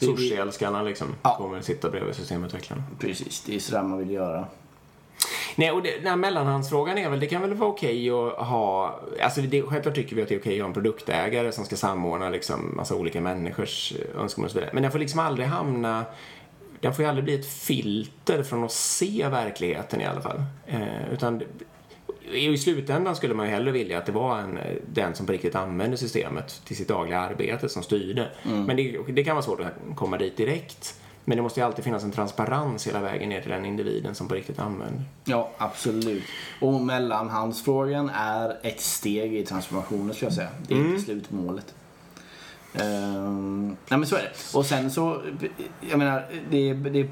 [0.00, 1.36] Sushi-älskarna liksom Ja.
[1.36, 2.82] kommer sitta bredvid systemutvecklarna.
[2.98, 4.46] Precis, det är sådär man vill göra.
[5.56, 9.00] Nej, och det, den här mellanhandsfrågan är väl, det kan väl vara okej att ha,
[9.22, 11.76] alltså det, självklart tycker vi att det är okej att ha en produktägare som ska
[11.76, 14.70] samordna liksom massa olika människors önskemål och så vidare.
[14.72, 16.04] Men den får liksom aldrig hamna,
[16.80, 20.42] den får ju aldrig bli ett filter från att se verkligheten i alla fall.
[20.66, 21.42] Eh, utan
[22.32, 25.32] i slutändan skulle man ju hellre vilja att det var en, eh, den som på
[25.32, 28.28] riktigt använder systemet till sitt dagliga arbete som styrde.
[28.42, 31.00] Men det, det kan vara svårt att komma dit direkt.
[31.26, 34.28] Men det måste ju alltid finnas en transparens hela vägen ner till den individen som
[34.28, 35.02] på riktigt använder.
[35.24, 36.22] Ja, absolut.
[36.60, 40.48] Och mellanhandsfrågan är ett steg i transformationen skulle jag säga.
[40.68, 40.90] Det är Mm.
[40.90, 41.74] inte slutmålet.
[42.74, 44.58] Ehm, nej men så är det.
[44.58, 45.22] Och sen så,
[45.90, 47.08] jag menar, det, det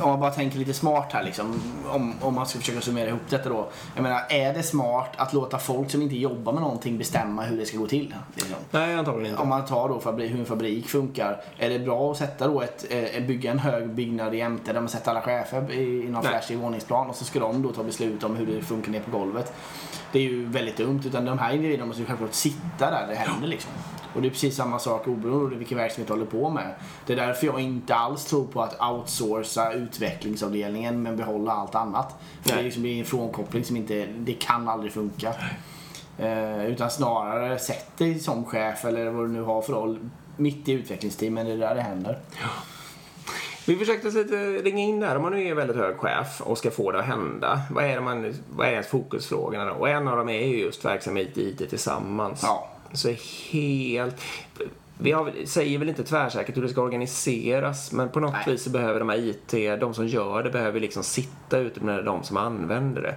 [0.00, 1.60] om man bara tänker lite smart här liksom.
[1.88, 3.68] Om, om man ska försöka summera ihop detta då.
[3.94, 7.56] Jag menar, är det smart att låta folk som inte jobbar med någonting bestämma hur
[7.58, 8.14] det ska gå till?
[8.34, 8.54] Liksom?
[8.70, 11.40] Nej, antagligen Om man tar då fabri- hur en fabrik funkar.
[11.58, 14.88] Är det bra att sätta då ett, eh, bygga en hög byggnad jämte där man
[14.88, 18.24] sätter alla chefer i, i någon flashig våningsplan och så ska de då ta beslut
[18.24, 19.52] om hur det funkar ner på golvet.
[20.12, 21.02] Det är ju väldigt dumt.
[21.06, 23.70] Utan de här individerna måste ju självklart sitta där det händer liksom.
[24.14, 26.74] Och det är precis samma sak oberoende vilken verksamhet du håller på med.
[27.06, 32.14] Det är därför jag inte alls tror på att outsourca utvecklingsavdelningen men behålla allt annat.
[32.42, 35.34] För det är liksom en frånkoppling som inte, det kan aldrig funka.
[36.18, 39.98] Eh, utan snarare sätt dig som chef eller vad du nu har för roll
[40.36, 42.18] mitt i utvecklingsteamen, det är där det händer.
[43.66, 46.70] Vi försökte lite ringa in där, om man nu är väldigt hög chef och ska
[46.70, 47.60] få det att hända.
[47.70, 49.72] Vad är, det man, vad är ens fokusfrågorna då?
[49.72, 52.40] Och en av dem är ju just verksamhet i IT tillsammans.
[52.42, 52.69] Ja.
[52.92, 53.14] Så
[53.52, 54.16] helt...
[54.98, 58.42] Vi har, säger väl inte tvärsäkert hur det ska organiseras, men på något Nej.
[58.46, 62.04] vis så behöver de här IT, de som gör det, behöver liksom sitta ute med
[62.04, 63.14] de som använder det.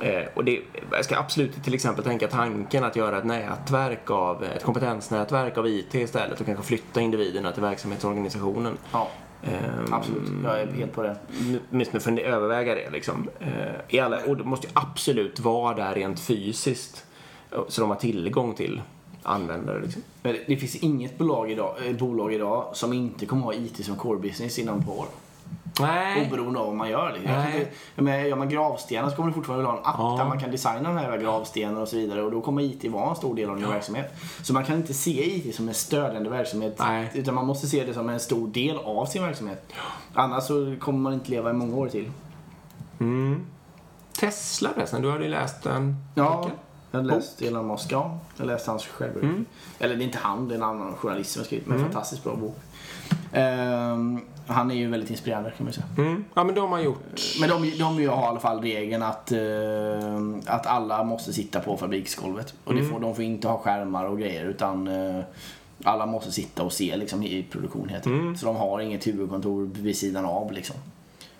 [0.00, 0.60] Eh, och det,
[0.92, 5.66] jag ska absolut till exempel tänka tanken att göra ett nätverk av, ett kompetensnätverk av
[5.68, 8.78] IT istället och kanske flytta individerna till verksamhetsorganisationen.
[8.92, 9.08] Ja,
[9.44, 10.30] Ehm, absolut.
[10.44, 11.16] Jag är helt på det.
[11.70, 13.28] Åtminstone för överväga det liksom.
[13.40, 17.06] Eh, alla, och det måste ju absolut vara där rent fysiskt.
[17.52, 18.82] eh, Så de har tillgång till
[19.24, 20.02] användare liksom.
[20.22, 23.96] Men det- finns inget bolag idag, eh, bolag idag som inte kommer ha IT som
[23.96, 25.06] core business inom ett par år.
[25.80, 26.26] Nej.
[26.28, 27.08] Oberoende av vad man gör.
[27.24, 27.72] Jag kan Nej.
[27.96, 30.16] menar, gör man gravstenar så kommer du fortfarande vilja ha en app Ja.
[30.18, 32.22] där man kan designa de här gravstenarna och så vidare.
[32.22, 34.12] Och då kommer IT vara en stor del av din verksamhet.
[34.42, 36.76] Så man kan inte se IT som en stödjande verksamhet.
[36.78, 37.10] Nej.
[37.14, 39.72] Utan man måste se det som en stor del av sin verksamhet.
[40.14, 42.10] Annars så kommer man inte leva i många år till.
[43.00, 43.46] Mm.
[44.20, 46.50] Tesla förresten, du hade ju läst den Ja.
[46.94, 48.18] Jag har läst Elon Musk, ja.
[48.36, 49.34] Jag läste hans självbiografi.
[49.34, 49.46] Mm.
[49.78, 51.66] Eller det är inte han, det är en annan journalist som har skrivit.
[51.66, 52.56] Men en fantastiskt bra bok.
[53.32, 56.06] Ehm, han är ju väldigt inspirerande kan man ju säga.
[56.08, 56.24] Mm.
[56.34, 57.20] Ja men de har gjort...
[57.40, 59.38] Men de, de har i alla fall regeln att, eh,
[60.46, 62.54] att alla måste sitta på fabriksgolvet.
[62.64, 65.24] Och det får, de får inte ha skärmar och grejer utan eh,
[65.84, 68.38] alla måste sitta och se liksom, i produktion enkelt.
[68.38, 70.76] Så de har inget huvudkontor vid sidan av liksom.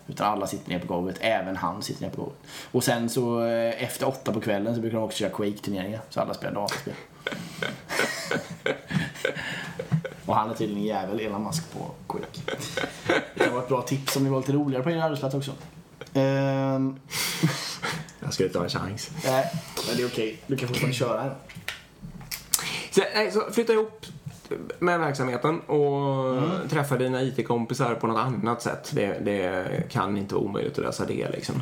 [0.07, 2.38] Utan alla sitter ner på golvet, även han sitter ner på golvet.
[2.73, 6.01] Och sen så eh, efter åtta på kvällen så brukar de också köra Quake-turneringar.
[6.11, 6.95] Så alla spelar dataspel.
[10.26, 12.41] och han är tydligen en jävel, Elon Musk, på Quake.
[13.35, 15.53] Det vara ett bra tips om ni var lite roligare på er arbetsplats också.
[16.14, 17.01] Ehm,
[18.20, 19.11] Jag ska inte ha en chans.
[19.24, 19.51] nej,
[19.89, 20.39] men det är okej.
[20.47, 21.35] Du kan fortfarande köra här.
[22.91, 24.07] Så, nej, så flytta ihop
[24.78, 26.68] med verksamheten och Mm.
[26.68, 28.90] träffa dina IT-kompisar på något annat sätt.
[28.94, 31.55] Det, det kan inte vara omöjligt att lösa det liksom.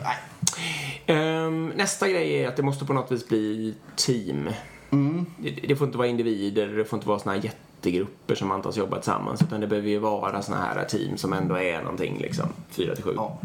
[1.06, 4.50] Ehm, nästa grej är att det måste på något vis bli team.
[4.90, 5.26] Mm.
[5.38, 8.76] Det, det får inte vara individer, det får inte vara såna här jättegrupper som antas
[8.76, 9.42] jobba tillsammans.
[9.42, 12.48] Utan det behöver ju vara såna här team som ändå är någonting liksom.
[12.70, 13.12] Fyra till sju.
[13.16, 13.38] Ja.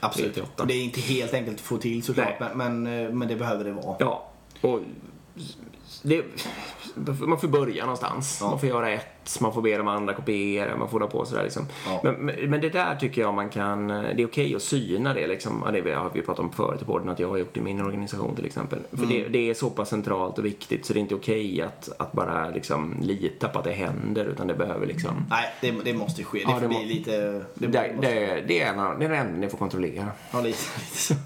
[0.00, 0.34] Absolut.
[0.34, 0.62] Tre till åtta.
[0.62, 3.36] Och det är inte helt enkelt att få till såklart, men, men, eh, men det
[3.36, 3.96] behöver det vara.
[3.98, 4.28] Ja,
[4.60, 4.80] och
[6.02, 6.22] det,
[7.26, 8.38] man får börja någonstans.
[8.40, 8.50] Ja.
[8.50, 11.42] Man får göra ett, man får be de andra kopiera, man får hålla på sådär
[11.42, 11.66] liksom.
[11.86, 12.00] Ja.
[12.04, 15.62] Men, men det där tycker jag man kan, det är okej att syna det liksom.
[15.66, 17.80] Ja, Det har vi pratat om förut i podden att jag har gjort i min
[17.80, 18.78] organisation till exempel.
[18.90, 19.08] För Mm.
[19.08, 22.12] det, det är så pass centralt och viktigt så det är inte okej att, att
[22.12, 26.24] bara liksom lita på att det händer utan det behöver liksom Nej, det, det måste
[26.24, 26.38] ske.
[26.38, 27.10] Det Ja, får bli lite...
[27.54, 30.06] Det, det, måste, det, det, är en, det enda ni får kontrollera.
[30.32, 31.14] Ja, lite, lite så.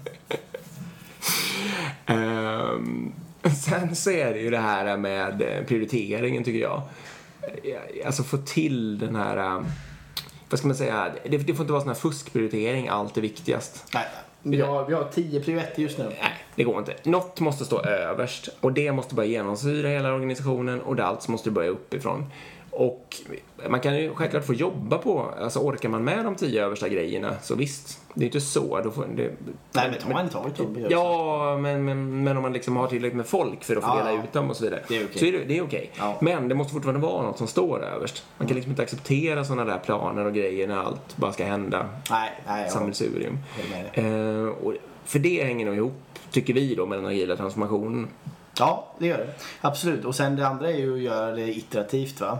[2.05, 3.11] Ehm,
[3.63, 6.81] sen så är det ju det här med eh, prioriteringen tycker jag.
[7.41, 9.65] Eh, Alltså få till den här, eh,
[10.49, 13.85] vad ska man säga, det, får inte vara sån här fuskprioritering allt är viktigast.
[13.93, 14.05] Nej,
[14.41, 16.03] vi har, vi har tio privetter just nu.
[16.03, 16.95] Nej, det går inte.
[17.03, 21.51] Något måste stå överst och det måste börja genomsyra hela organisationen och det allt måste
[21.51, 22.25] börja uppifrån.
[22.75, 23.15] Och
[23.69, 27.35] man kan ju självklart få jobba på, alltså orkar man med de tio översta grejerna
[27.41, 28.81] så visst, det är inte så.
[28.83, 29.31] Då får, det,
[29.71, 30.67] Nej, men ta en tag till.
[30.67, 30.91] behövs.
[30.91, 34.23] Ja, men, men, men om man liksom har tillräckligt med folk för att fördela ja.
[34.23, 34.83] ut dem och så vidare.
[34.87, 35.19] Det är okej.
[35.19, 35.91] Så är det, det är okej.
[35.97, 36.17] Ja.
[36.21, 38.25] Men det måste fortfarande vara något som står överst.
[38.37, 41.89] Man kan liksom inte acceptera sådana där planer och grejer när allt bara ska hända.
[42.09, 42.69] Nej, nej.
[42.69, 43.37] Sammelsurium.
[43.93, 44.73] Eh, och
[45.05, 46.01] för det hänger nog ihop,
[46.31, 48.07] tycker vi då, med den agila transformationen.
[48.59, 49.29] Ja, det gör det.
[49.61, 50.05] Absolut.
[50.05, 52.21] Och sen det andra är ju att göra det iterativt.
[52.21, 52.39] va.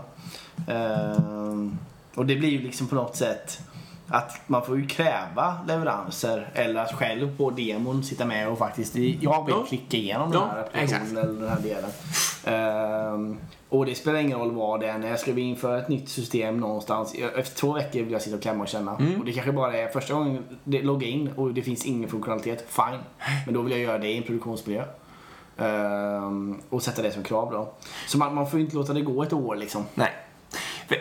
[0.68, 1.78] Ehm,
[2.14, 3.58] och det blir ju liksom på något sätt
[4.08, 8.96] att man får ju kräva leveranser eller att själv på demon sitta med och faktiskt,
[8.96, 9.64] jag vill Ja.
[9.68, 11.90] klicka igenom Ja, den här applikationen eller den här delen.
[12.44, 13.38] Ehm,
[13.68, 14.98] och det spelar ingen roll vad det är.
[14.98, 17.14] När jag ska införa ett nytt system någonstans.
[17.36, 18.96] Efter två veckor vill jag sitta och klämma och känna.
[18.96, 19.18] Mm.
[19.20, 22.64] Och det kanske bara är första gången det loggar in och det finns ingen funktionalitet.
[22.68, 22.98] Fine.
[23.44, 24.84] Men då vill jag göra det i en produktionsmiljö.
[25.58, 27.72] Ehm, och sätta det som krav då.
[28.06, 29.84] Så man, man får ju inte låta det gå ett år liksom.
[29.94, 30.12] Nej.
[30.88, 30.96] För,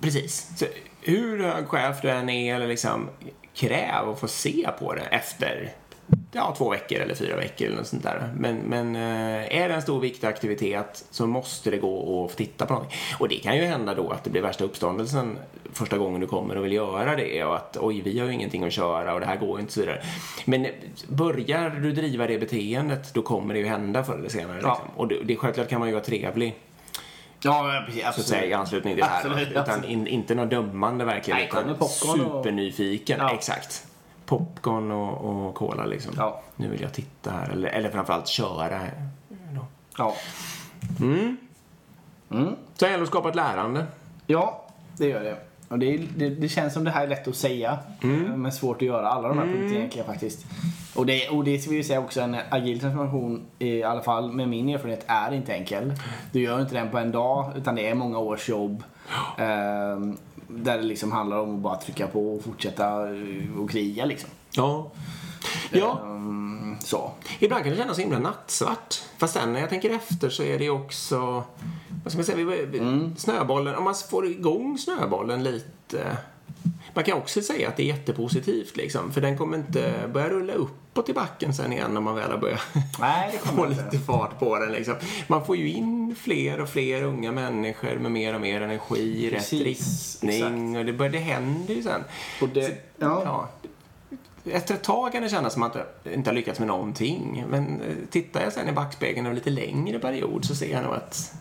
[0.00, 0.58] precis.
[0.58, 0.66] Så,
[1.00, 3.08] hur hög chef du än är, eller liksom,
[3.54, 5.72] kräv att få se på det efter
[6.32, 8.32] ja, två veckor eller fyra veckor eller något sånt där.
[8.38, 12.66] Men, men eh, är det en stor viktig aktivitet så måste det gå att titta
[12.66, 12.98] på någonting.
[13.18, 15.38] Och det kan ju hända då att det blir värsta uppståndelsen
[15.72, 18.64] första gången du kommer och vill göra det och att oj, vi har ju ingenting
[18.64, 20.02] att köra och det här går ju inte så vidare.
[20.44, 20.70] Men eh,
[21.08, 24.58] börjar du driva det beteendet då kommer det ju hända förr eller senare.
[24.62, 24.68] Ja.
[24.68, 24.96] Liksom.
[24.96, 26.54] Och det, det, självklart kan man ju vara trevlig
[27.40, 28.02] Ja, precis.
[28.02, 29.26] så att säga, i anslutning till det här.
[29.26, 29.90] Absolut, utan absolut.
[29.90, 31.38] in, inte något dömande verkligen.
[31.38, 33.18] Nej, utan popcorn och- supernyfiken.
[33.20, 33.34] Ja.
[33.34, 33.85] Exakt.
[34.26, 36.14] Popcorn och, och cola liksom.
[36.16, 36.40] Ja.
[36.56, 37.50] Nu vill jag titta här.
[37.50, 38.80] Eller, eller framförallt köra.
[39.28, 39.66] Då.
[39.98, 40.14] Ja.
[41.00, 41.36] Mm.
[42.30, 42.56] Mm.
[42.74, 43.86] Sen gäller det att skapa ett lärande.
[44.26, 44.64] Ja,
[44.96, 45.36] det gör det.
[45.68, 48.42] Och det, det, det känns som det här är lätt att säga, Mm.
[48.42, 50.46] men svårt att göra alla de här punkterna egentligen faktiskt.
[50.94, 54.68] Och det, och det vill säga också en agil transformation, i alla fall med min
[54.68, 55.92] erfarenhet, är inte enkel.
[56.32, 58.82] Du gör inte den på en dag, utan det är många års jobb.
[59.38, 60.16] ehm,
[60.48, 64.30] där det liksom handlar om att bara trycka på och fortsätta eh, och kriga liksom.
[64.56, 64.90] Ja.
[65.72, 66.45] Ja, Ehm,
[66.80, 67.12] så.
[67.38, 68.94] ibland kan det kännas så himla nattsvart.
[69.18, 71.44] Fast sen när jag tänker efter så är det ju också,
[72.04, 73.16] vad ska man säga, vi- vi- Mm.
[73.16, 76.16] snöbollen, om man får igång snöbollen lite.
[76.94, 80.52] Man kan också säga att det är jättepositivt liksom, för den kommer inte börja rulla
[80.52, 82.60] uppåt i backen sen igen när man väl har börjat
[83.00, 84.94] Nej, få lite fart på den liksom.
[85.28, 89.30] Man får ju in fler och fler unga människor med mer och mer energi i
[89.30, 92.04] rätt riktning och det, börjar, det händer ju sen.
[92.42, 93.22] Och det, Så- ja.
[93.24, 93.48] ja.
[94.52, 95.74] Efter ett tag kan det kännas som att
[96.04, 97.44] jag inte har lyckats med någonting.
[97.48, 100.94] Men eh, tittar jag sen i backspegeln över lite längre period så ser jag nog
[100.94, 101.32] att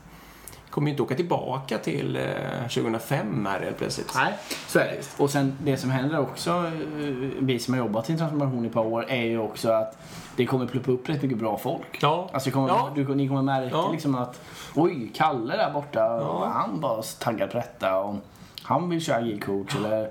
[0.66, 4.12] jag kommer ju inte åka tillbaka till eh, 2005 här helt plötsligt.
[4.16, 4.34] Nej,
[4.68, 5.24] så är det.
[5.24, 8.68] Och sen det som händer också, eh, vi som har jobbat i en transformation i
[8.68, 9.98] ett par år, är ju också att
[10.36, 11.98] det kommer pluppa upp rätt mycket bra folk.
[12.02, 12.30] Ja.
[12.34, 12.92] Alltså kommer, Ja.
[12.96, 13.90] du, ni kommer märka Ja.
[13.92, 14.42] liksom att
[14.76, 16.52] oj, Kalle där borta, Ja.
[16.54, 17.98] han var taggad på detta.
[17.98, 18.16] Och
[18.64, 19.76] han vill köra agil coach.
[19.76, 20.08] Eller eh,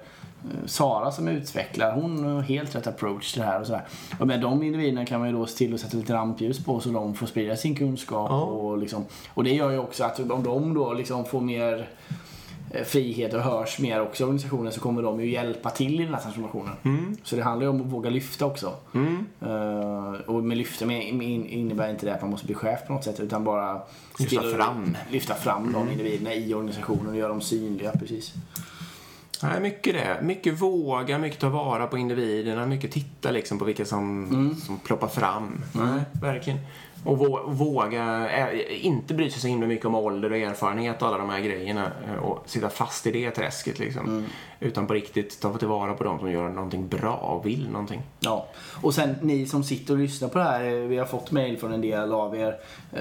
[0.66, 3.60] Sara som utvecklar, hon har helt rätt approach till det här.
[3.60, 3.82] Och, sådär.
[4.20, 6.80] och med de individerna kan man ju då se till att sätta lite rampljus på
[6.80, 8.30] så de får sprida sin kunskap.
[8.30, 8.40] Ja.
[8.42, 11.88] Och, liksom, och det gör ju också att om de då liksom får mer
[12.70, 16.04] eh, frihet och hörs mer också i organisationen så kommer de ju hjälpa till i
[16.04, 16.74] den här transformationen.
[17.22, 18.72] Så det handlar ju om att våga lyfta också.
[18.94, 19.26] Mm.
[19.42, 22.86] Eh, och med lyfta med, med in- innebär inte det att man måste bli chef
[22.86, 23.80] på något sätt utan bara
[24.18, 24.96] Lyfta fram.
[25.10, 27.92] lyfta fram de individerna i organisationen och göra dem synliga.
[27.92, 28.32] Precis.
[29.42, 30.18] Nej, mycket det.
[30.22, 35.08] Mycket våga, mycket ta vara på individerna, mycket titta liksom på vilka som, som ploppar
[35.08, 35.62] fram.
[35.72, 36.58] Nej, verkligen.
[37.04, 41.08] Och vå- våga eh, inte bry sig så himla mycket om ålder och erfarenhet och
[41.08, 44.06] alla de här grejerna eh, och sitta fast i det träsket liksom.
[44.06, 44.24] Mm.
[44.60, 48.02] Utan på riktigt ta tillvara på de som gör någonting bra och vill någonting.
[48.20, 48.46] Ja,
[48.82, 50.64] och sen ni som sitter och lyssnar på det här.
[50.64, 52.56] eh, Vi har fått mail från en del av er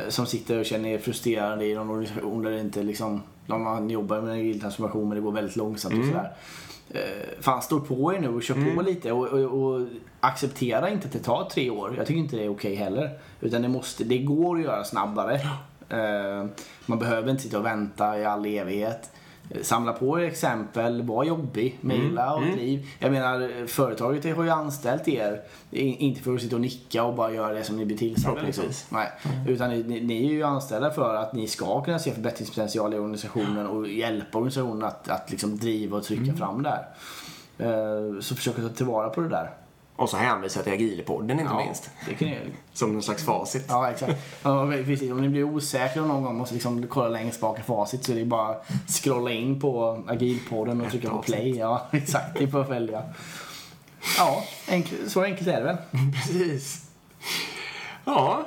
[0.09, 3.89] som sitter och känner er frustrerade i någon organisation där det inte liksom, de man
[3.89, 6.31] jobbar med en transformation men det går väldigt långsamt och sådär.
[6.91, 6.99] Eh,
[7.39, 9.87] Fan, stå på er nu och kör på lite och, och, och
[10.19, 11.93] acceptera inte att det tar tre år.
[11.97, 13.09] Jag tycker inte det är okej heller.
[13.41, 15.35] Utan det, måste, det går att göra snabbare.
[15.89, 16.45] Eh,
[16.85, 19.11] Man behöver inte sitta och vänta i all evighet.
[19.61, 22.87] Samla på er exempel, var jobbig, mejla och driv.
[22.99, 25.41] Jag menar, företaget har ju anställt er,
[25.71, 28.41] inte för att sitta och nicka och bara göra det som ni blir tillsagda.
[28.41, 28.63] Liksom.
[28.89, 29.11] Nej.
[29.47, 33.67] Utan ni, ni är ju anställda för att ni ska kunna se förbättringspotential i organisationen
[33.67, 36.87] och hjälpa organisationen att, att liksom driva och trycka fram det här.
[37.57, 39.49] Eh, Så försök att ta tillvara på det där.
[39.95, 41.89] Och så hänvisa till Agilpodden inte Ja, minst.
[42.07, 42.37] Det kan ni
[42.73, 43.65] Som någon slags facit.
[43.69, 44.13] Ja, exakt.
[44.43, 45.11] Ja, precis.
[45.11, 48.11] Om ni blir osäkra och någon gång måste liksom kolla längst bak i facit så
[48.11, 51.57] är det bara att scrolla in på agilpodden och trycka på play.
[51.57, 52.37] Ja, exakt.
[52.37, 53.03] Det är bara att välja.
[54.17, 55.77] Ja, enkelt, så enkelt är det väl.
[56.13, 56.85] Precis.
[58.05, 58.45] Ja,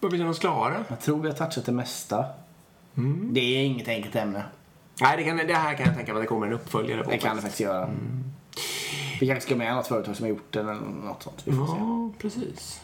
[0.00, 0.84] börjar vi känna oss klara?
[0.88, 2.24] Jag tror vi har touchat det mesta.
[2.96, 3.28] Mm.
[3.32, 4.44] Det är inget enkelt ämne.
[5.00, 7.10] Nej, det, kan, det här kan jag tänka mig att det kommer en uppföljare på.
[7.10, 7.90] Det kan det faktiskt göra.
[9.20, 11.42] Vi kanske ska med något företag som har gjort det eller något sånt.
[11.44, 11.72] Vi får se.
[11.78, 12.80] Ja, precis.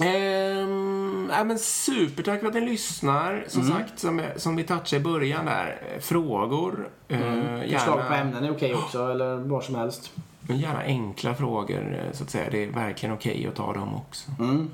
[0.00, 3.44] Ehm, ja, men supertack för att ni lyssnar.
[3.48, 3.72] Som Mm.
[3.76, 5.82] sagt, som, som vi touchade i början där.
[5.94, 6.88] eh, Frågor.
[7.08, 7.70] eh, Mm.
[7.70, 10.12] Förslag på ämnen är okej också, eller vad som helst.
[10.40, 12.50] men gärna enkla frågor, eh, så att säga.
[12.50, 14.30] Det är verkligen okej att ta dem också.
[14.38, 14.70] Mm.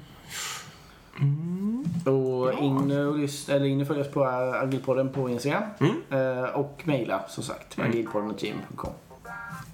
[2.05, 4.25] Och in och, lyssna, eller in och följ oss på
[4.63, 5.63] Agilpodden på Instagram.
[6.11, 8.91] Eh, och mejla som sagt, agilpodden.gmail.com.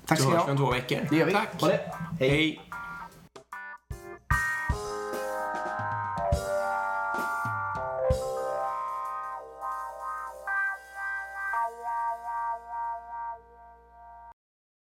[0.09, 0.99] Tack Så ska ni hörs vi om två veckor.
[1.11, 1.33] Det gör vi.
[1.33, 1.49] Tack.
[1.63, 2.31] Hej.
[2.31, 2.61] Hej.